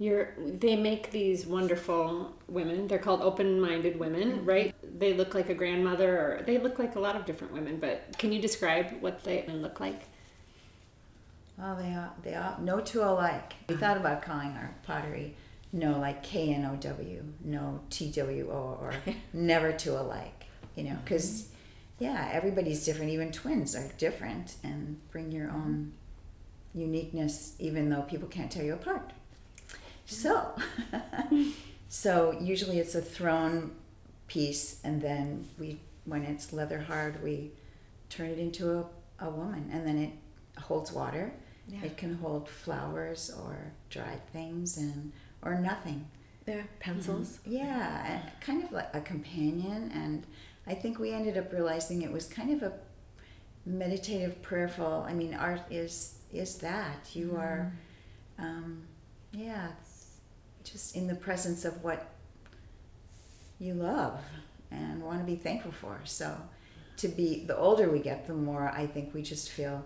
[0.00, 2.86] You're, they make these wonderful women.
[2.86, 4.44] They're called open-minded women, mm-hmm.
[4.44, 4.74] right?
[4.98, 7.78] They look like a grandmother, or they look like a lot of different women.
[7.78, 10.02] But can you describe what they look like?
[11.60, 13.54] Oh, they are, they are no two alike.
[13.68, 15.34] We thought about calling our pottery
[15.72, 18.94] no like K N O W, no T W O, or
[19.32, 20.44] never two alike.
[20.76, 22.04] You know, because mm-hmm.
[22.04, 23.10] yeah, everybody's different.
[23.10, 25.92] Even twins are different and bring your own
[26.74, 29.12] uniqueness, even though people can't tell you apart.
[30.06, 30.56] So,
[31.88, 33.72] so usually it's a thrown
[34.26, 37.50] piece, and then we, when it's leather hard, we
[38.08, 38.86] turn it into a,
[39.26, 40.12] a woman, and then it
[40.62, 41.32] holds water.
[41.68, 41.84] Yeah.
[41.84, 46.06] It can hold flowers or dried things and or nothing.
[46.46, 47.38] yeah, pencils.
[47.44, 49.90] Yeah, kind of like a companion.
[49.94, 50.26] And
[50.66, 52.72] I think we ended up realizing it was kind of a
[53.66, 55.04] meditative, prayerful.
[55.06, 57.72] I mean, art is is that you are,
[58.38, 58.82] um,
[59.32, 59.68] yeah,
[60.64, 62.14] just in the presence of what
[63.58, 64.20] you love
[64.70, 66.00] and want to be thankful for.
[66.04, 66.36] So,
[66.98, 69.84] to be the older we get, the more I think we just feel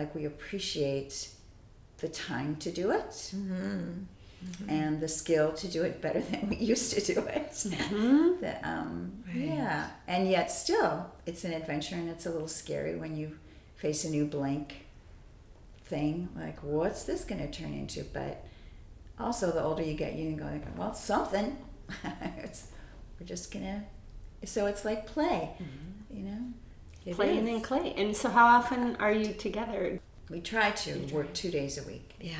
[0.00, 1.28] like we appreciate
[1.98, 3.34] the time to do it
[4.42, 4.70] Mm-hmm.
[4.70, 7.50] and the skill to do it better than we used to do it.
[7.52, 8.40] Mm-hmm.
[8.40, 9.36] That, um, Right.
[9.36, 10.94] Yeah, and yet still,
[11.26, 13.36] it's an adventure and it's a little scary when you
[13.76, 14.86] face a new blank
[15.84, 16.30] thing.
[16.34, 18.02] Like, what's this going to turn into?
[18.04, 18.44] But
[19.18, 21.58] also, the older you get, you can go like, well, something.
[22.38, 22.68] it's
[23.18, 23.84] we're just gonna.
[24.44, 26.16] So it's like play, Mm-hmm.
[26.16, 26.40] you know.
[27.06, 27.54] It Playing is.
[27.56, 27.94] in clay.
[27.96, 30.00] And so, how often are you together?
[30.28, 32.34] We try to work two days a week, Yeah.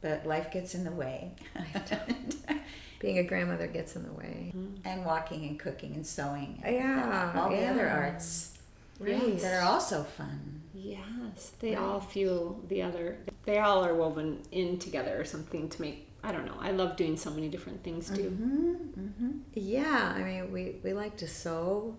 [0.00, 1.32] but life gets in the way.
[3.00, 4.52] Being a grandmother gets in the way.
[4.56, 4.86] Mm-hmm.
[4.86, 6.60] and walking and cooking and sewing.
[6.64, 8.52] and Yeah, all the other arts
[8.98, 9.38] Right.
[9.40, 10.62] that are also fun.
[10.74, 13.18] Yes, they all fuel the other.
[13.44, 16.08] They all are woven in together or something to make.
[16.24, 16.56] I don't know.
[16.58, 18.30] I love doing so many different things too.
[18.30, 19.30] Mm-hmm, mm-hmm.
[19.54, 21.96] Yeah, I mean, we, we like to sew.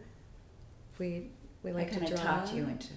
[1.00, 1.30] We
[1.64, 2.24] we I like to kind draw.
[2.24, 2.88] talked you into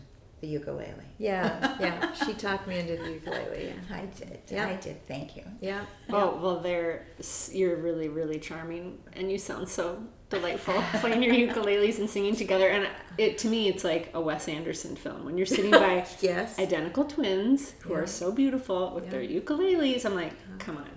[0.40, 0.94] the ukulele.
[1.18, 2.12] Yeah, yeah.
[2.14, 3.66] She talked me into the ukulele.
[3.66, 3.96] Yeah.
[3.96, 4.38] I did.
[4.48, 4.68] Yeah.
[4.68, 5.06] I did.
[5.06, 5.42] Thank you.
[5.60, 5.84] Yeah.
[6.10, 7.06] Oh well, they're
[7.52, 12.68] you're really really charming, and you sound so delightful playing your ukuleles and singing together.
[12.68, 12.86] And
[13.18, 16.58] it to me, it's like a Wes Anderson film when you're sitting by Yes.
[16.58, 17.98] identical twins who Yeah.
[18.00, 19.10] are so beautiful with Yeah.
[19.10, 20.04] their ukuleles.
[20.06, 20.88] I'm like, come on,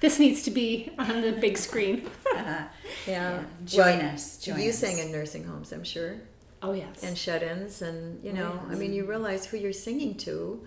[0.00, 2.10] this needs to be on the big screen.
[2.34, 2.64] Uh-huh.
[3.06, 3.42] Yeah.
[3.64, 4.38] Join us.
[4.38, 4.78] Join you us.
[4.78, 6.16] sang in nursing homes, I'm sure,
[6.62, 8.78] Oh yes, and shut-ins, and you know, I yes.
[8.78, 10.64] mean, you realize who you're singing to,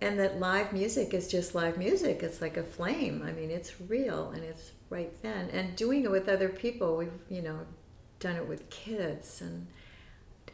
[0.00, 2.22] and that live music is just live music.
[2.22, 3.22] It's like a flame.
[3.26, 5.50] I mean, it's real, and it's right then.
[5.50, 7.60] And doing it with other people, we've you know,
[8.18, 9.66] done it with kids, and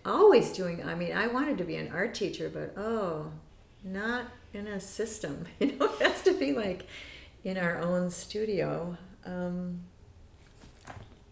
[0.05, 0.85] always doing.
[0.85, 3.31] I mean, I wanted to be an art teacher, but oh,
[3.85, 5.47] not in a system.
[5.61, 6.87] You know, it has to be like
[7.45, 8.97] in our own studio.
[9.25, 9.81] Um,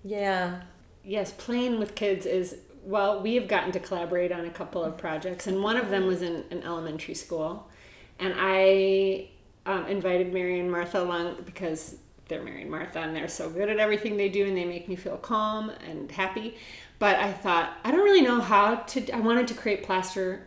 [0.04, 0.62] yeah,
[1.04, 3.20] yes, playing with kids is well.
[3.20, 6.22] We have gotten to collaborate on a couple of projects, and one of them was
[6.22, 7.68] in an elementary school,
[8.18, 9.28] and I
[9.66, 11.96] um, invited Mary and Martha along because
[12.28, 14.88] they're Mary and Martha, and they're so good at everything they do, and they make
[14.88, 16.56] me feel calm and happy.
[16.98, 19.10] But I thought I don't really know how to.
[19.10, 20.46] I wanted to create plaster,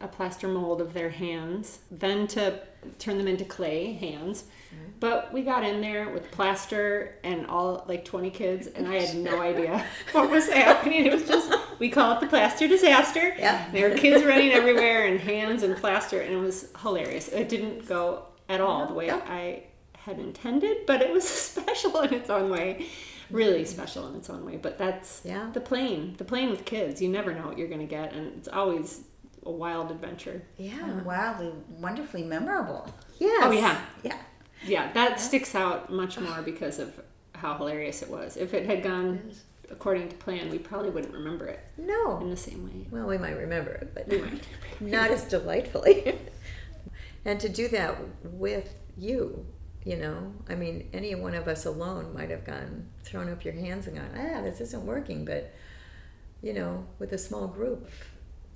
[0.00, 2.60] a plaster mold of their hands, then to
[2.98, 4.44] turn them into clay hands.
[4.74, 4.84] Mm-hmm.
[5.00, 9.16] But we got in there with plaster and all like 20 kids, and I had
[9.16, 11.06] no idea what was happening.
[11.06, 13.34] It was just, we call it the plaster disaster.
[13.38, 13.68] Yeah.
[13.72, 17.28] There were kids running everywhere and hands and plaster, and it was hilarious.
[17.28, 19.20] It didn't go at all the way Yeah.
[19.26, 19.64] I
[19.94, 22.86] had intended, but it was special in its own way.
[23.30, 24.56] Really special in its own way.
[24.56, 25.50] But that's Yeah.
[25.52, 27.02] the plane, the plane with kids.
[27.02, 29.02] You never know what you're going to get, and it's always
[29.44, 30.42] a wild adventure.
[30.56, 32.92] yeah, And wildly, wonderfully memorable.
[33.18, 33.42] yes.
[33.44, 33.80] Oh, yeah.
[34.02, 34.18] Yeah.
[34.66, 37.00] Yeah, that sticks out much more because of
[37.34, 38.36] how hilarious it was.
[38.36, 39.30] If it had gone
[39.70, 42.18] according to plan, we probably wouldn't remember it No.
[42.20, 42.86] in the same way.
[42.90, 44.42] Well, we might remember it, but might.
[44.80, 46.18] not as delightfully.
[47.24, 49.46] and to do that with you,
[49.84, 53.54] you know, I mean, any one of us alone might have gone, thrown up your
[53.54, 55.24] hands and gone, ah, this isn't working.
[55.24, 55.54] But,
[56.42, 57.88] you know, with a small group,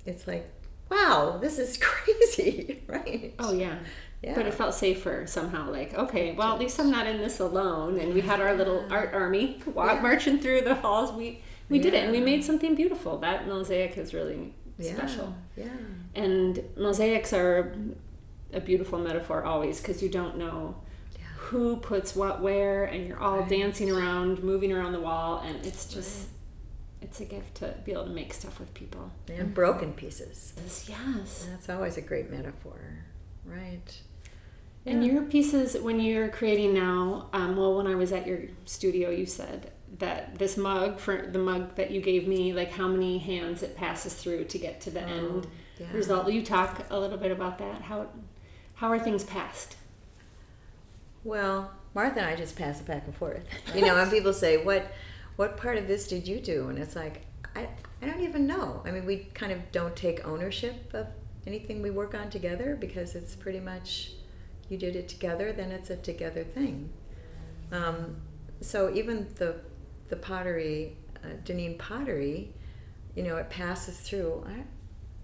[0.05, 0.51] it's like,
[0.93, 3.35] wow, this is crazy, right?
[3.39, 3.79] Oh yeah.
[4.23, 4.35] Yeah.
[4.37, 5.69] But it felt safer somehow.
[5.69, 7.99] Like, okay, well, at least I'm not in this alone.
[7.99, 10.01] And we had our little art army walk, Yeah.
[10.03, 11.11] marching through the halls.
[11.13, 13.19] We we did it, and we made something beautiful.
[13.19, 14.95] That mosaic is really yeah.
[14.95, 15.35] special.
[15.57, 15.65] Yeah.
[16.15, 17.75] And mosaics are
[18.53, 20.77] a beautiful metaphor always because you don't know
[21.19, 21.25] Yeah.
[21.49, 23.49] who puts what where, and you're all Right.
[23.49, 26.29] dancing around, moving around the wall, and it's just
[27.03, 29.11] it's a gift to be able to make stuff with people.
[29.29, 30.55] And broken pieces.
[30.89, 31.47] Yes.
[31.51, 33.05] That's always a great metaphor,
[33.45, 34.01] right?
[34.87, 35.13] And Yeah.
[35.13, 39.27] your pieces, when you're creating now, um, well, when I was at your studio, you
[39.27, 43.63] said that this mug, for the mug that you gave me, like how many hands
[43.63, 45.93] it passes through to get to the end Oh, yeah.
[45.93, 46.25] result.
[46.25, 47.83] Will you talk a little bit about that?
[47.83, 48.07] How
[48.75, 49.77] how are things passed?
[51.25, 53.45] Well, Martha and I just pass it back and forth.
[53.75, 54.91] You know, and people say, "What,
[55.37, 57.69] what part of this did you do?" And it's like, I,
[58.01, 58.83] I don't even know.
[58.85, 61.07] I mean, we kind of don't take ownership of
[61.47, 64.13] anything we work on together because it's pretty much
[64.69, 66.91] you did it together, then it's a together thing.
[67.71, 68.17] Um,
[68.61, 69.57] so even the
[70.09, 72.53] the pottery, uh, Deneen pottery,
[73.15, 74.47] you know, it passes through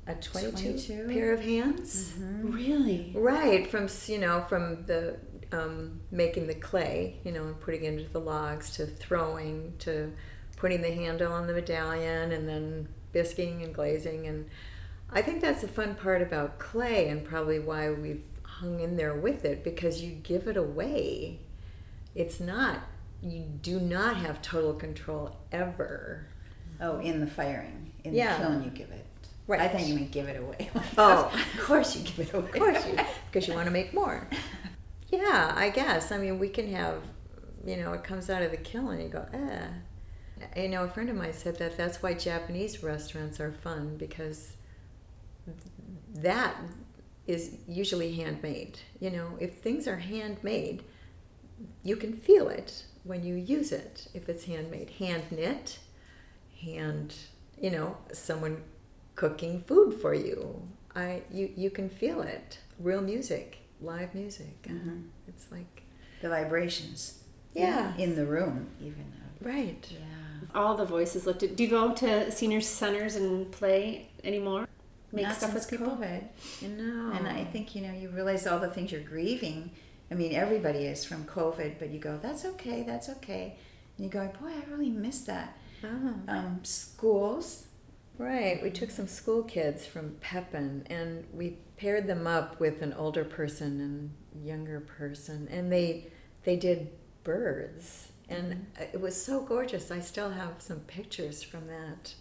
[0.07, 1.09] a 22, 22?
[1.13, 2.15] pair of hands.
[2.43, 3.13] Really?
[3.15, 5.17] Right, from you know, from the
[5.53, 10.13] um, making the clay, you know, and putting it into the logs to throwing to
[10.57, 14.47] putting the handle on the medallion and then bisquing and glazing and
[15.11, 19.15] I think that's the fun part about clay and probably why we've hung in there
[19.15, 21.39] with it because you give it away.
[22.15, 22.81] It's not
[23.23, 26.27] you do not have total control ever.
[26.81, 27.93] Oh, in the firing.
[28.05, 28.37] In Yeah.
[28.37, 29.07] the kiln, you give it.
[29.47, 29.61] Right.
[29.61, 30.71] I think you mean give it away.
[30.99, 31.33] Oh.
[31.57, 32.45] of course you give it away.
[32.47, 32.99] Of course, you,
[33.31, 34.29] because you want to make more.
[35.11, 36.13] Yeah, I guess.
[36.13, 37.03] I mean, we can have,
[37.65, 39.69] you know, it comes out of the kiln and you go, eh.
[40.57, 44.53] You know, a friend of mine said that that's why Japanese restaurants are fun because
[46.15, 46.57] that
[47.27, 48.79] is usually handmade.
[49.01, 50.83] You know, if things are handmade,
[51.83, 52.85] you can feel it.
[53.05, 54.09] when you use it.
[54.13, 55.79] If it's handmade, hand knit,
[56.63, 57.15] hand,
[57.61, 58.63] you know, someone
[59.17, 60.63] cooking food for you.
[60.95, 62.59] I you you can feel it.
[62.79, 64.63] Real music, live music.
[64.63, 65.05] Mhm.
[65.29, 65.83] It's like
[66.21, 67.23] The vibrations.
[67.55, 67.97] Yeah.
[67.97, 69.13] In the room, even.
[69.41, 69.49] Though.
[69.51, 69.87] right.
[69.91, 69.99] Yeah.
[70.55, 71.57] All the voices lifted.
[71.57, 74.67] Do you go to senior centers and play anymore?
[75.13, 75.97] Make Not stuff since with people?
[75.97, 76.23] COVID.
[76.63, 77.13] No.
[77.13, 79.71] And I think, you know, you realize all the things you're grieving.
[80.11, 83.57] I mean, everybody is from COVID, but you go, that's okay, that's okay.
[83.97, 85.57] And you go, boy, I really miss that.
[85.85, 86.15] Oh.
[86.29, 87.67] Um, schools.
[88.19, 88.61] Right.
[88.63, 93.25] We took some school kids from Pepin and we paired them up with an older
[93.25, 96.07] person and younger person and they
[96.45, 96.91] they did
[97.25, 99.91] birds and it was so gorgeous.
[99.91, 102.15] I still have some pictures from that.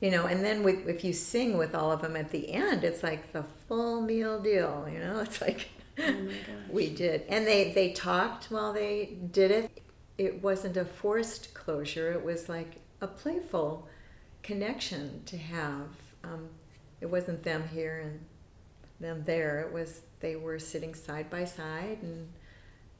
[0.00, 2.84] You know, and then with, if you sing with all of them at the end,
[2.84, 5.20] it's like the full meal deal, you know?
[5.26, 6.28] It's like Oh
[6.70, 7.22] we did.
[7.28, 9.82] And they they talked while they did it.
[10.18, 12.12] It wasn't a forced closure.
[12.12, 13.88] It was like a playful
[14.42, 15.88] connection to have.
[16.24, 16.48] Um,
[17.00, 18.20] it wasn't them here and
[19.00, 19.60] them there.
[19.60, 22.28] It was they were sitting side by side and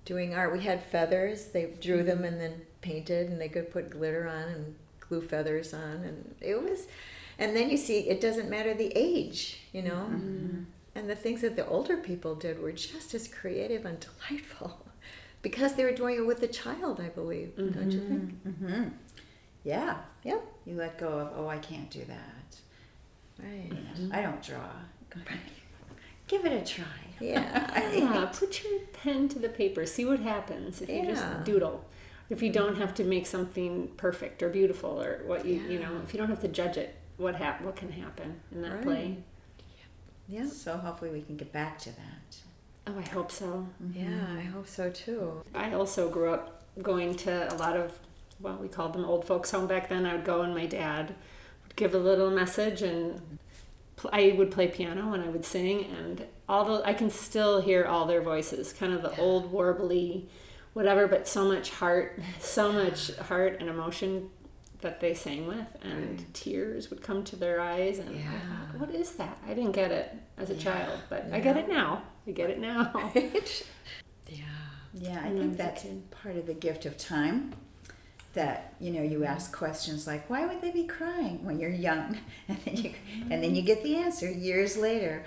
[0.05, 0.53] doing art.
[0.53, 1.47] We had feathers.
[1.47, 5.73] They drew them and then painted, and they could put glitter on and glue feathers
[5.75, 6.87] on, and it was.
[7.39, 10.07] And then you see, it doesn't matter the age, you know.
[10.95, 14.87] And the things that the older people did were just as creative and delightful
[15.43, 17.55] because they were doing it with a child, I believe.
[17.57, 18.45] Don't you think?
[18.47, 18.85] Mm-hmm.
[19.65, 19.99] Yeah.
[20.23, 20.43] Yep.
[20.65, 22.57] You let go of, oh, I can't do that.
[23.43, 23.71] Right.
[23.99, 24.71] You know, I don't draw.
[26.29, 26.85] Give it a try.
[27.21, 27.91] Yeah.
[27.93, 29.87] Yeah, put your pen to the paper.
[29.87, 31.85] See what happens if you just doodle.
[32.29, 36.01] If you don't have to make something perfect or beautiful or what you you know,
[36.05, 38.83] if you don't have to judge it, what hap- what can happen in that Right.
[38.83, 39.17] play?
[40.29, 40.47] Yeah.
[40.49, 42.37] So hopefully we can get back to that.
[42.89, 43.69] Oh, I hope so.
[43.95, 44.39] Yeah, mm-hmm.
[44.39, 45.43] I hope so too.
[45.55, 47.99] I also grew up going to a lot of
[48.41, 50.05] well, we called them old folks home back then.
[50.05, 51.15] I would go and my dad
[51.63, 53.39] would give a little message and pl-
[54.13, 57.85] I would play piano and I would sing and all the I can still hear
[57.85, 60.27] all their voices, kind of the old warbly
[60.75, 64.29] whatever, but so much heart, so much heart and emotion
[64.83, 66.35] that they sang with and Right.
[66.35, 68.31] tears would come to their eyes and I Yeah.
[68.31, 69.39] thought, what is that?
[69.49, 70.61] I didn't get it as a Yeah.
[70.61, 72.03] child, but I get it now.
[72.27, 72.93] I get it now.
[74.29, 74.45] yeah.
[74.93, 77.55] Yeah, I When think that's part of the gift of time.
[78.37, 79.65] That you know, you ask mm-hmm.
[79.65, 82.19] questions like, "Why would they be crying?" when you're young,
[82.49, 83.33] and then you mm-hmm.
[83.33, 85.25] and then you get the answer years later,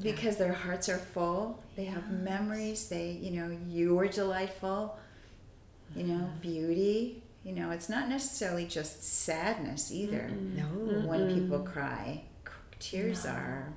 [0.00, 1.62] because their hearts are full.
[1.74, 2.88] They have memories.
[2.88, 4.96] They, you know, you were delightful.
[5.96, 6.40] You know, mm-hmm.
[6.40, 7.22] beauty.
[7.44, 10.30] You know, it's not necessarily just sadness either.
[10.30, 10.64] No.
[11.08, 13.72] When people cry, c- tears are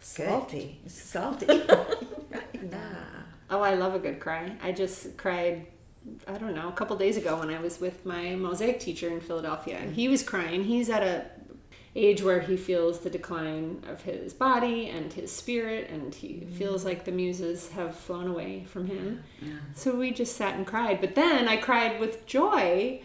[0.00, 0.26] good.
[0.28, 0.80] Salty.
[0.86, 1.46] Salty.
[2.70, 2.94] Yeah.
[3.50, 4.56] Oh, I love a good cry.
[4.62, 5.66] I just cried,
[6.26, 9.20] I don't know, a couple days ago when I was with my mosaic teacher in
[9.20, 10.64] Philadelphia, and he was crying.
[10.64, 11.26] He's at a
[11.96, 16.54] age where he feels the decline of his body and his spirit, and he mm-hmm.
[16.56, 19.24] feels like the muses have flown away from him.
[19.74, 21.00] So we just sat and cried.
[21.00, 23.00] But then I cried with joy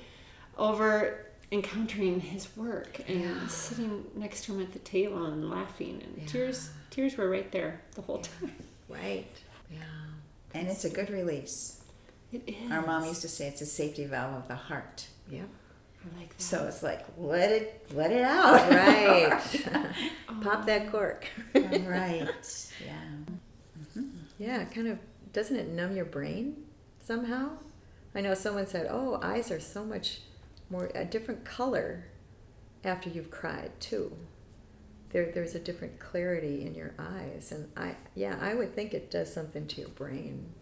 [0.58, 3.48] over encountering his work and Yeah.
[3.48, 6.28] sitting next to him at the table and laughing and Yeah.
[6.28, 8.56] tears tears were right there the whole time.
[8.90, 9.26] Right.
[9.72, 9.80] Yeah.
[10.54, 11.81] and it's a good release.
[12.32, 12.72] It is.
[12.72, 15.08] Our mom used to say it's a safety valve of the heart.
[15.30, 15.48] Yep.
[16.04, 16.42] I like that.
[16.42, 18.70] So it's like let it let it out.
[18.72, 19.42] Right.
[20.42, 21.28] Pop that cork.
[21.54, 22.28] right.
[22.86, 22.94] Yeah.
[23.80, 24.08] Mm-hmm.
[24.40, 25.00] Yeah, kind of
[25.34, 26.64] doesn't it numb your brain
[27.00, 27.52] somehow?
[28.16, 30.22] I know someone said, "Oh, eyes are so much
[30.70, 32.06] more a different color
[32.84, 34.16] after you've cried too."
[35.12, 39.12] There, there's a different clarity in your eyes, and I, yeah, I would think it
[39.12, 40.54] does something to your brain.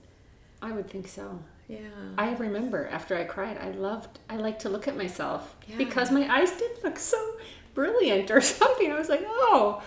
[0.62, 1.44] I would think so.
[1.70, 1.78] Yeah.
[2.18, 5.78] I remember after I cried, I loved, I liked to look at myself Yeah.
[5.78, 7.18] because my eyes did look so
[7.76, 8.92] brilliant or something.
[8.92, 9.82] I was like, oh,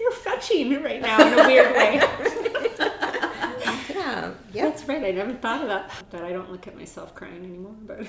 [0.00, 2.00] you're fetching me right now in a weird way.
[3.90, 4.32] yeah.
[4.52, 4.64] Yep.
[4.64, 5.04] That's right.
[5.04, 5.90] I never thought of that.
[6.10, 7.74] But I don't look at myself crying anymore.
[7.86, 8.06] But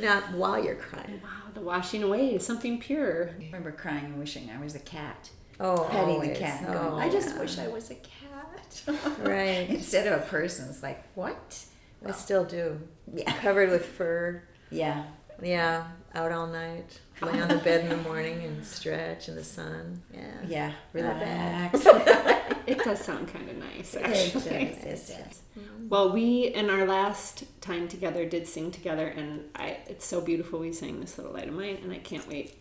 [0.00, 1.20] Not while you're crying.
[1.22, 3.30] wow, the washing away is something pure.
[3.40, 5.30] I remember crying and wishing I was a cat.
[5.58, 6.28] Oh, Petting always.
[6.30, 6.64] the cat.
[6.68, 7.40] Oh, going, I just yeah.
[7.40, 8.82] wish I was a cat.
[9.20, 9.66] Right.
[9.70, 10.68] Instead of a person.
[10.68, 11.64] It's like, what?
[12.04, 12.80] I still do.
[13.12, 13.32] Yeah.
[13.40, 14.42] Covered with fur.
[14.70, 15.04] Yeah.
[15.42, 19.44] Yeah, out all night, lay on the bed in the morning and stretch in the
[19.44, 20.00] sun.
[20.14, 20.32] Yeah.
[20.46, 20.72] Yeah.
[20.92, 21.08] Really.
[21.08, 21.86] Relax.
[22.66, 24.40] It does sound kind of nice, It actually.
[24.74, 25.40] does, it does.
[25.56, 25.88] Mm-hmm.
[25.88, 30.58] Well, we in our last time together did sing together, and I it's so beautiful.
[30.58, 32.58] We sang this little light of mine, and I can't wait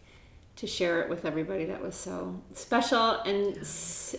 [0.57, 1.65] to share it with everybody.
[1.65, 3.57] That was so special, and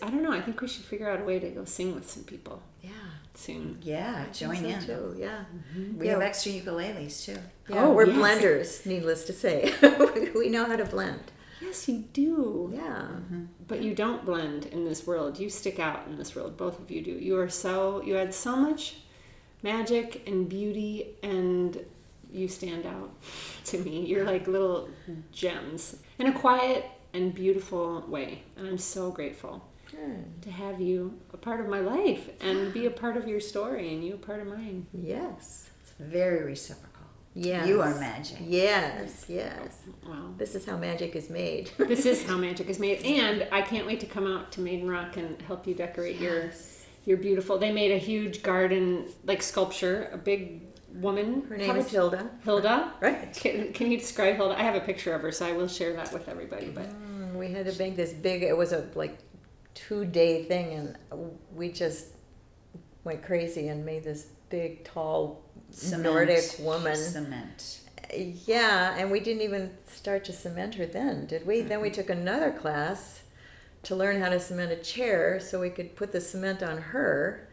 [0.02, 0.32] I don't know.
[0.32, 2.60] I think we should figure out a way to go sing with some people.
[2.82, 2.90] Yeah.
[3.36, 3.78] Soon.
[3.82, 4.80] Yeah, join So in.
[4.86, 5.44] too, yeah.
[5.98, 6.12] We Yeah.
[6.12, 7.38] have extra ukuleles too.
[7.68, 8.16] Yeah, Oh, we're yes.
[8.18, 9.72] blenders, needless to say.
[10.34, 11.32] we know how to blend.
[11.60, 12.70] Yes, you do.
[12.74, 12.82] Yeah.
[13.10, 13.44] Mm-hmm.
[13.66, 15.38] But you don't blend in this world.
[15.38, 16.56] You stick out in this world.
[16.56, 17.12] Both of you do.
[17.12, 18.96] You are so you had so much
[19.62, 21.78] magic and beauty and
[22.30, 23.10] you stand out
[23.64, 24.04] to me.
[24.04, 24.88] You're like little
[25.32, 26.84] gems in a quiet
[27.14, 28.42] and beautiful way.
[28.56, 29.64] And I'm so grateful
[29.96, 30.42] Good.
[30.42, 33.92] to have you a part of my life and be a part of your story
[33.92, 34.86] and you a part of mine.
[34.92, 35.68] Yes.
[35.82, 36.92] It's very reciprocal.
[37.34, 38.38] Yeah, You are magic.
[38.40, 39.82] Yes, yes.
[40.06, 40.32] Wow.
[40.38, 41.70] This is how magic is made.
[41.78, 44.88] this is how magic is made and i can't wait to come out to maiden
[44.88, 46.50] rock and help you decorate your
[47.04, 50.62] your beautiful they made a huge garden like sculpture a big
[50.94, 52.30] woman Her name is was- Hilda.
[52.42, 53.32] hilda Right.
[53.34, 55.92] can, can you describe hilda i have a picture of her so i will share
[55.92, 58.42] that with everybody but Mm, We had to make this big.
[58.42, 59.18] It was a like
[59.76, 60.72] two day thing,
[61.12, 62.08] and we just
[63.04, 66.02] went crazy and made this big, tall Cement.
[66.04, 66.96] Nordic woman.
[66.96, 67.80] Cement.
[68.14, 71.60] Yeah, and we didn't even start to cement her then, did we?
[71.60, 73.22] Then we took another class
[73.82, 77.48] to learn how to cement a chair so we could put the cement on her.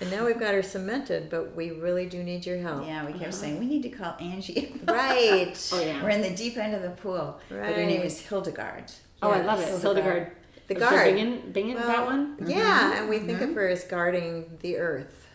[0.00, 2.86] And now we've got her cemented, but we really do need your help.
[2.86, 3.32] Yeah, we kept uh-huh.
[3.32, 4.74] saying we need to call Angie.
[4.88, 5.70] Right.
[5.72, 7.38] oh yeah We're in the deep end of the pool.
[7.48, 8.90] But her name is Hildegard.
[9.22, 10.32] oh i love it hildegard
[10.66, 11.04] The Of guard.
[11.14, 12.56] bingen, bingen that one Yeah,
[12.90, 13.00] mm-hmm.
[13.00, 13.58] and we think of mm-hmm.
[13.58, 15.26] her as guarding the earth.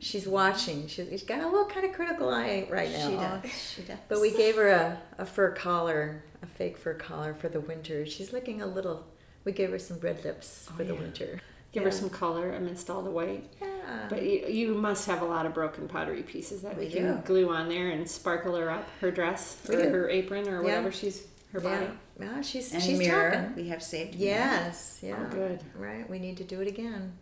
[0.00, 0.86] She's watching.
[0.86, 3.08] She's, she's got a little kind of critical eye right now.
[3.08, 3.50] She oh, does.
[3.76, 3.98] She does.
[4.08, 8.06] But we gave her a, a fur collar, a fake fur collar for the winter.
[8.06, 9.06] She's looking a little.
[9.44, 11.00] We gave her some red lips oh, for the yeah.
[11.00, 11.40] winter.
[11.72, 14.06] give her some color amidst all the white Yeah.
[14.08, 17.16] but you, you must have a lot of broken pottery pieces that we, We can
[17.16, 17.22] do.
[17.26, 20.62] glue on there and sparkle her up her dress or her apron or Yeah.
[20.62, 21.86] whatever she's her body
[22.18, 22.26] yeah.
[22.34, 23.30] Yeah, she's and she's mirror.
[23.30, 23.54] talking.
[23.56, 24.18] We have saved.
[24.18, 24.34] mirror.
[24.34, 24.98] Yes.
[25.02, 25.16] Yeah.
[25.20, 25.60] Oh, good.
[25.76, 26.08] Right.
[26.10, 27.12] We need to do it again.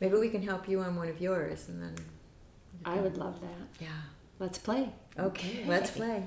[0.00, 1.94] Maybe we can help you on one of yours, and then.
[2.84, 3.88] i would love that Yeah.
[4.38, 5.64] let's play Okay.
[5.66, 6.24] Let's play.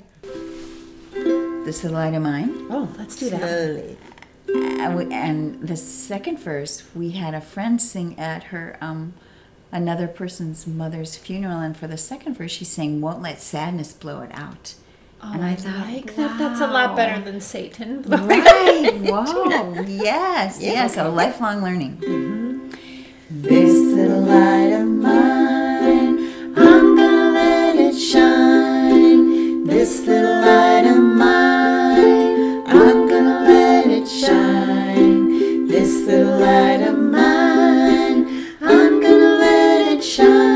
[1.65, 2.67] This little light of mine.
[2.69, 3.97] oh let's do that Slowly.
[4.47, 9.13] And, we, and the second verse, we had a friend sing at her um,
[9.71, 14.21] another person's mother's funeral, and for the second verse, she sang "Won't let sadness blow
[14.21, 14.75] it out."
[15.25, 16.37] Oh, And I, I thought, like that.
[16.37, 18.03] That's a lot better than Satan.
[18.07, 18.93] Right?
[18.99, 19.81] Whoa!
[19.87, 21.97] Yes, yes, a lifelong learning.
[21.97, 22.69] Mm-hmm.
[23.41, 26.17] This little light of mine,
[26.57, 29.65] I'm gonna let it shine.
[29.65, 35.67] This little light of mine, I'm gonna let it shine.
[35.67, 38.27] This little light of mine,
[38.61, 40.52] I'm gonna let it shine.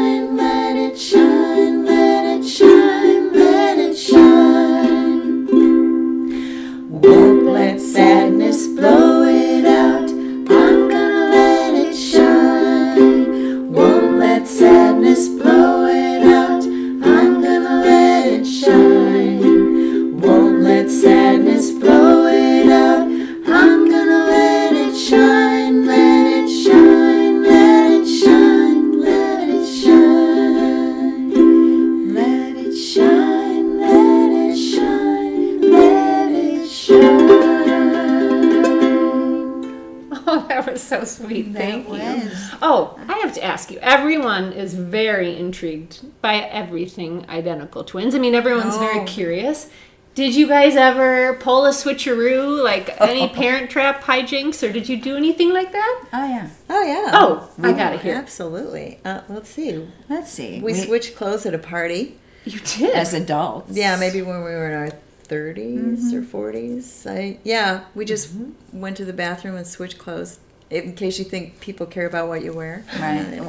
[41.43, 41.53] Sweet.
[41.55, 42.31] Thank That you.
[42.61, 43.79] Oh, I have to ask you.
[43.81, 48.15] Everyone is very intrigued by everything identical twins.
[48.15, 49.05] I mean, everyone's very Oh.
[49.05, 49.69] curious.
[50.15, 54.99] Did you guys ever pull a switcheroo, like any parent trap hijinks, or did you
[54.99, 56.05] do anything like that?
[56.11, 56.49] Oh yeah.
[56.69, 57.11] Oh yeah.
[57.13, 58.15] Oh, I gotta hear.
[58.15, 58.99] Absolutely.
[59.05, 59.87] Uh, let's see.
[60.09, 60.59] Let's see.
[60.59, 62.17] We switched clothes at a party.
[62.45, 62.95] You did.
[62.95, 63.73] as adults.
[63.77, 64.89] Yeah, maybe when we were in our
[65.27, 67.05] 30s or 40s.
[67.05, 68.29] I yeah, we just
[68.73, 70.39] went to the bathroom and switched clothes.
[70.69, 72.83] In case you think people care about what you wear.
[72.99, 73.41] Right.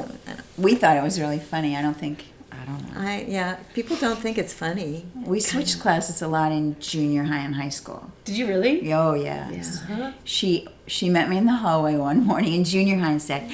[0.57, 1.75] We thought it was really funny.
[1.75, 2.25] I don't think.
[2.51, 2.99] I don't know.
[2.99, 5.05] I yeah, people don't think it's funny.
[5.15, 8.11] We switched classes a lot in junior high and high school.
[8.25, 8.91] Did you really?
[8.93, 9.81] Oh yes.
[9.83, 10.11] Uh-huh.
[10.23, 13.49] She she met me in the hallway one morning in junior high and said,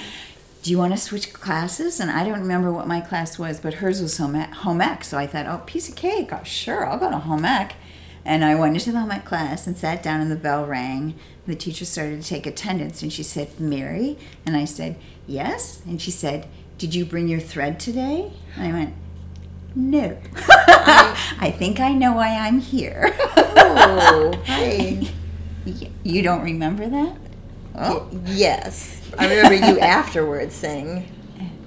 [0.63, 3.75] "Do you want to switch classes?" And I don't remember what my class was, but
[3.75, 4.51] hers was home ec.
[4.53, 5.03] Home ec.
[5.03, 6.29] So I thought, "Oh, piece of cake.
[6.31, 7.75] Oh, sure, I'll go to home ec."
[8.23, 11.15] And I went into the home ec class and sat down, and the bell rang.
[11.47, 14.95] The teacher started to take attendance, and she said, "Mary," and I said,
[15.27, 18.93] "Yes," and she said, "Did you bring your thread today?" And I went.
[19.75, 20.17] No.
[20.47, 23.15] I think I know why I'm here.
[23.37, 24.33] Oh.
[26.03, 27.17] You don't remember that?
[27.73, 31.11] Oh, yes, I remember you afterwards saying,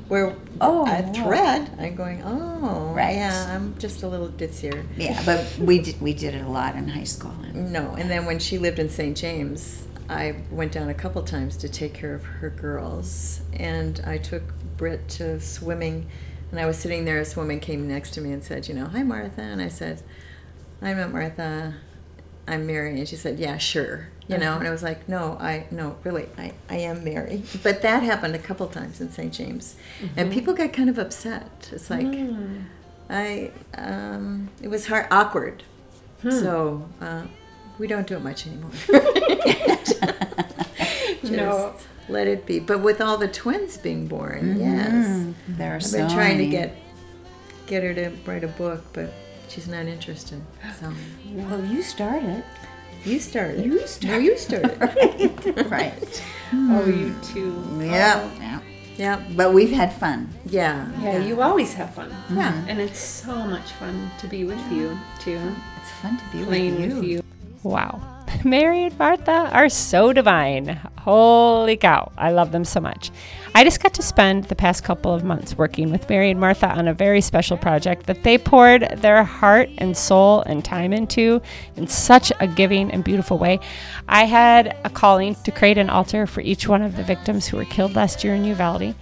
[0.09, 3.17] "Where Oh, a thread?" I'm going, "Oh, Right.
[3.17, 6.75] Yeah, I'm just a little ditzier." yeah, but we did we did it a lot
[6.77, 7.35] in high school.
[7.55, 9.17] No, and then when she lived in St.
[9.17, 14.19] James, I went down a couple times to take care of her girls, and I
[14.19, 14.43] took
[14.77, 16.07] Britt to swimming,
[16.51, 17.19] and I was sitting there.
[17.19, 20.03] This woman came next to me and said, "You know, hi Martha," and I said,
[20.83, 21.75] "I'm not Martha.
[22.47, 25.65] I'm Mary." And she said, "Yeah, sure." You know, and I was like, "No, I
[25.71, 29.33] no, really, I I am Mary." But that happened a couple times in St.
[29.33, 30.19] James, Mm-hmm.
[30.19, 31.71] and people got kind of upset.
[31.73, 32.07] It's like.
[32.07, 32.65] Mm.
[33.11, 35.63] I um, it was hard, awkward.
[36.21, 36.31] Hmm.
[36.31, 37.23] So uh,
[37.79, 38.71] we don't do it much anymore.
[41.23, 41.75] Just No.
[42.09, 42.61] let it be.
[42.61, 46.39] But with all the twins being born, yes, Mm, there are I've so been trying
[46.39, 46.77] to get
[47.67, 49.13] get her to write a book, but
[49.49, 50.41] she's not interested.
[50.81, 50.93] So
[51.33, 52.45] Well, you started.
[53.05, 53.65] You started.
[53.65, 54.79] You No, you started.
[55.71, 56.23] right.
[56.53, 57.53] Oh, you too.
[57.53, 57.81] Hmm.
[57.81, 58.31] Oh, yeah.
[58.41, 58.61] yeah.
[58.97, 60.29] yeah, But we've had fun.
[60.47, 62.11] yeah, Yeah, you always have fun.
[62.31, 62.53] Yeah.
[62.53, 62.69] Mm-hmm.
[62.71, 65.41] And it's so much fun to be with you, too.
[65.81, 66.95] It's fun to be Playing with you.
[66.97, 67.23] with you.
[67.63, 68.01] Wow.
[68.45, 70.81] Mary and Martha are so divine.
[70.99, 72.13] Holy cow.
[72.17, 73.11] I love them so much.
[73.55, 76.69] I just got to spend the past couple of months working with Mary and Martha
[76.69, 81.41] on a very special project that they poured their heart and soul and time into
[81.77, 83.59] in such a giving and beautiful way.
[84.09, 87.57] I had a calling to create an altar for each one of the victims who
[87.57, 88.95] were killed last year in Uvalde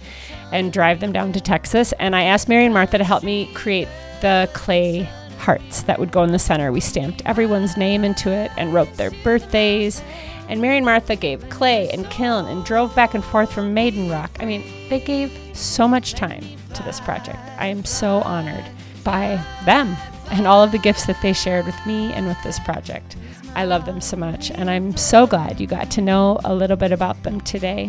[0.51, 1.91] and drive them down to Texas.
[1.99, 3.87] And I asked Mary and Martha to help me create
[4.21, 5.07] the clay
[5.37, 6.71] hearts that would go in the center.
[6.71, 10.01] We stamped everyone's name into it and wrote their birthdays.
[10.49, 14.09] And Mary and Martha gave clay and kiln and drove back and forth from Maiden
[14.09, 14.31] Rock.
[14.39, 17.39] I mean, they gave so much time to this project.
[17.57, 18.65] I am so honored
[19.03, 19.95] by them
[20.31, 23.15] and all of the gifts that they shared with me and with this project.
[23.55, 26.77] I love them so much, and I'm so glad you got to know a little
[26.77, 27.87] bit about them today.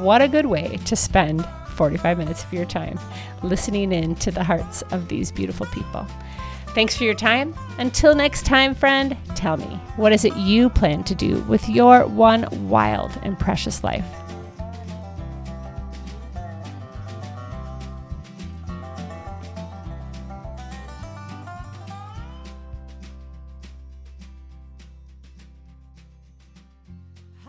[0.00, 2.98] What a good way to spend 45 minutes of your time
[3.42, 6.06] listening in to the hearts of these beautiful people.
[6.74, 7.54] Thanks for your time.
[7.78, 12.06] Until next time, friend, tell me, what is it you plan to do with your
[12.06, 14.06] one wild and precious life?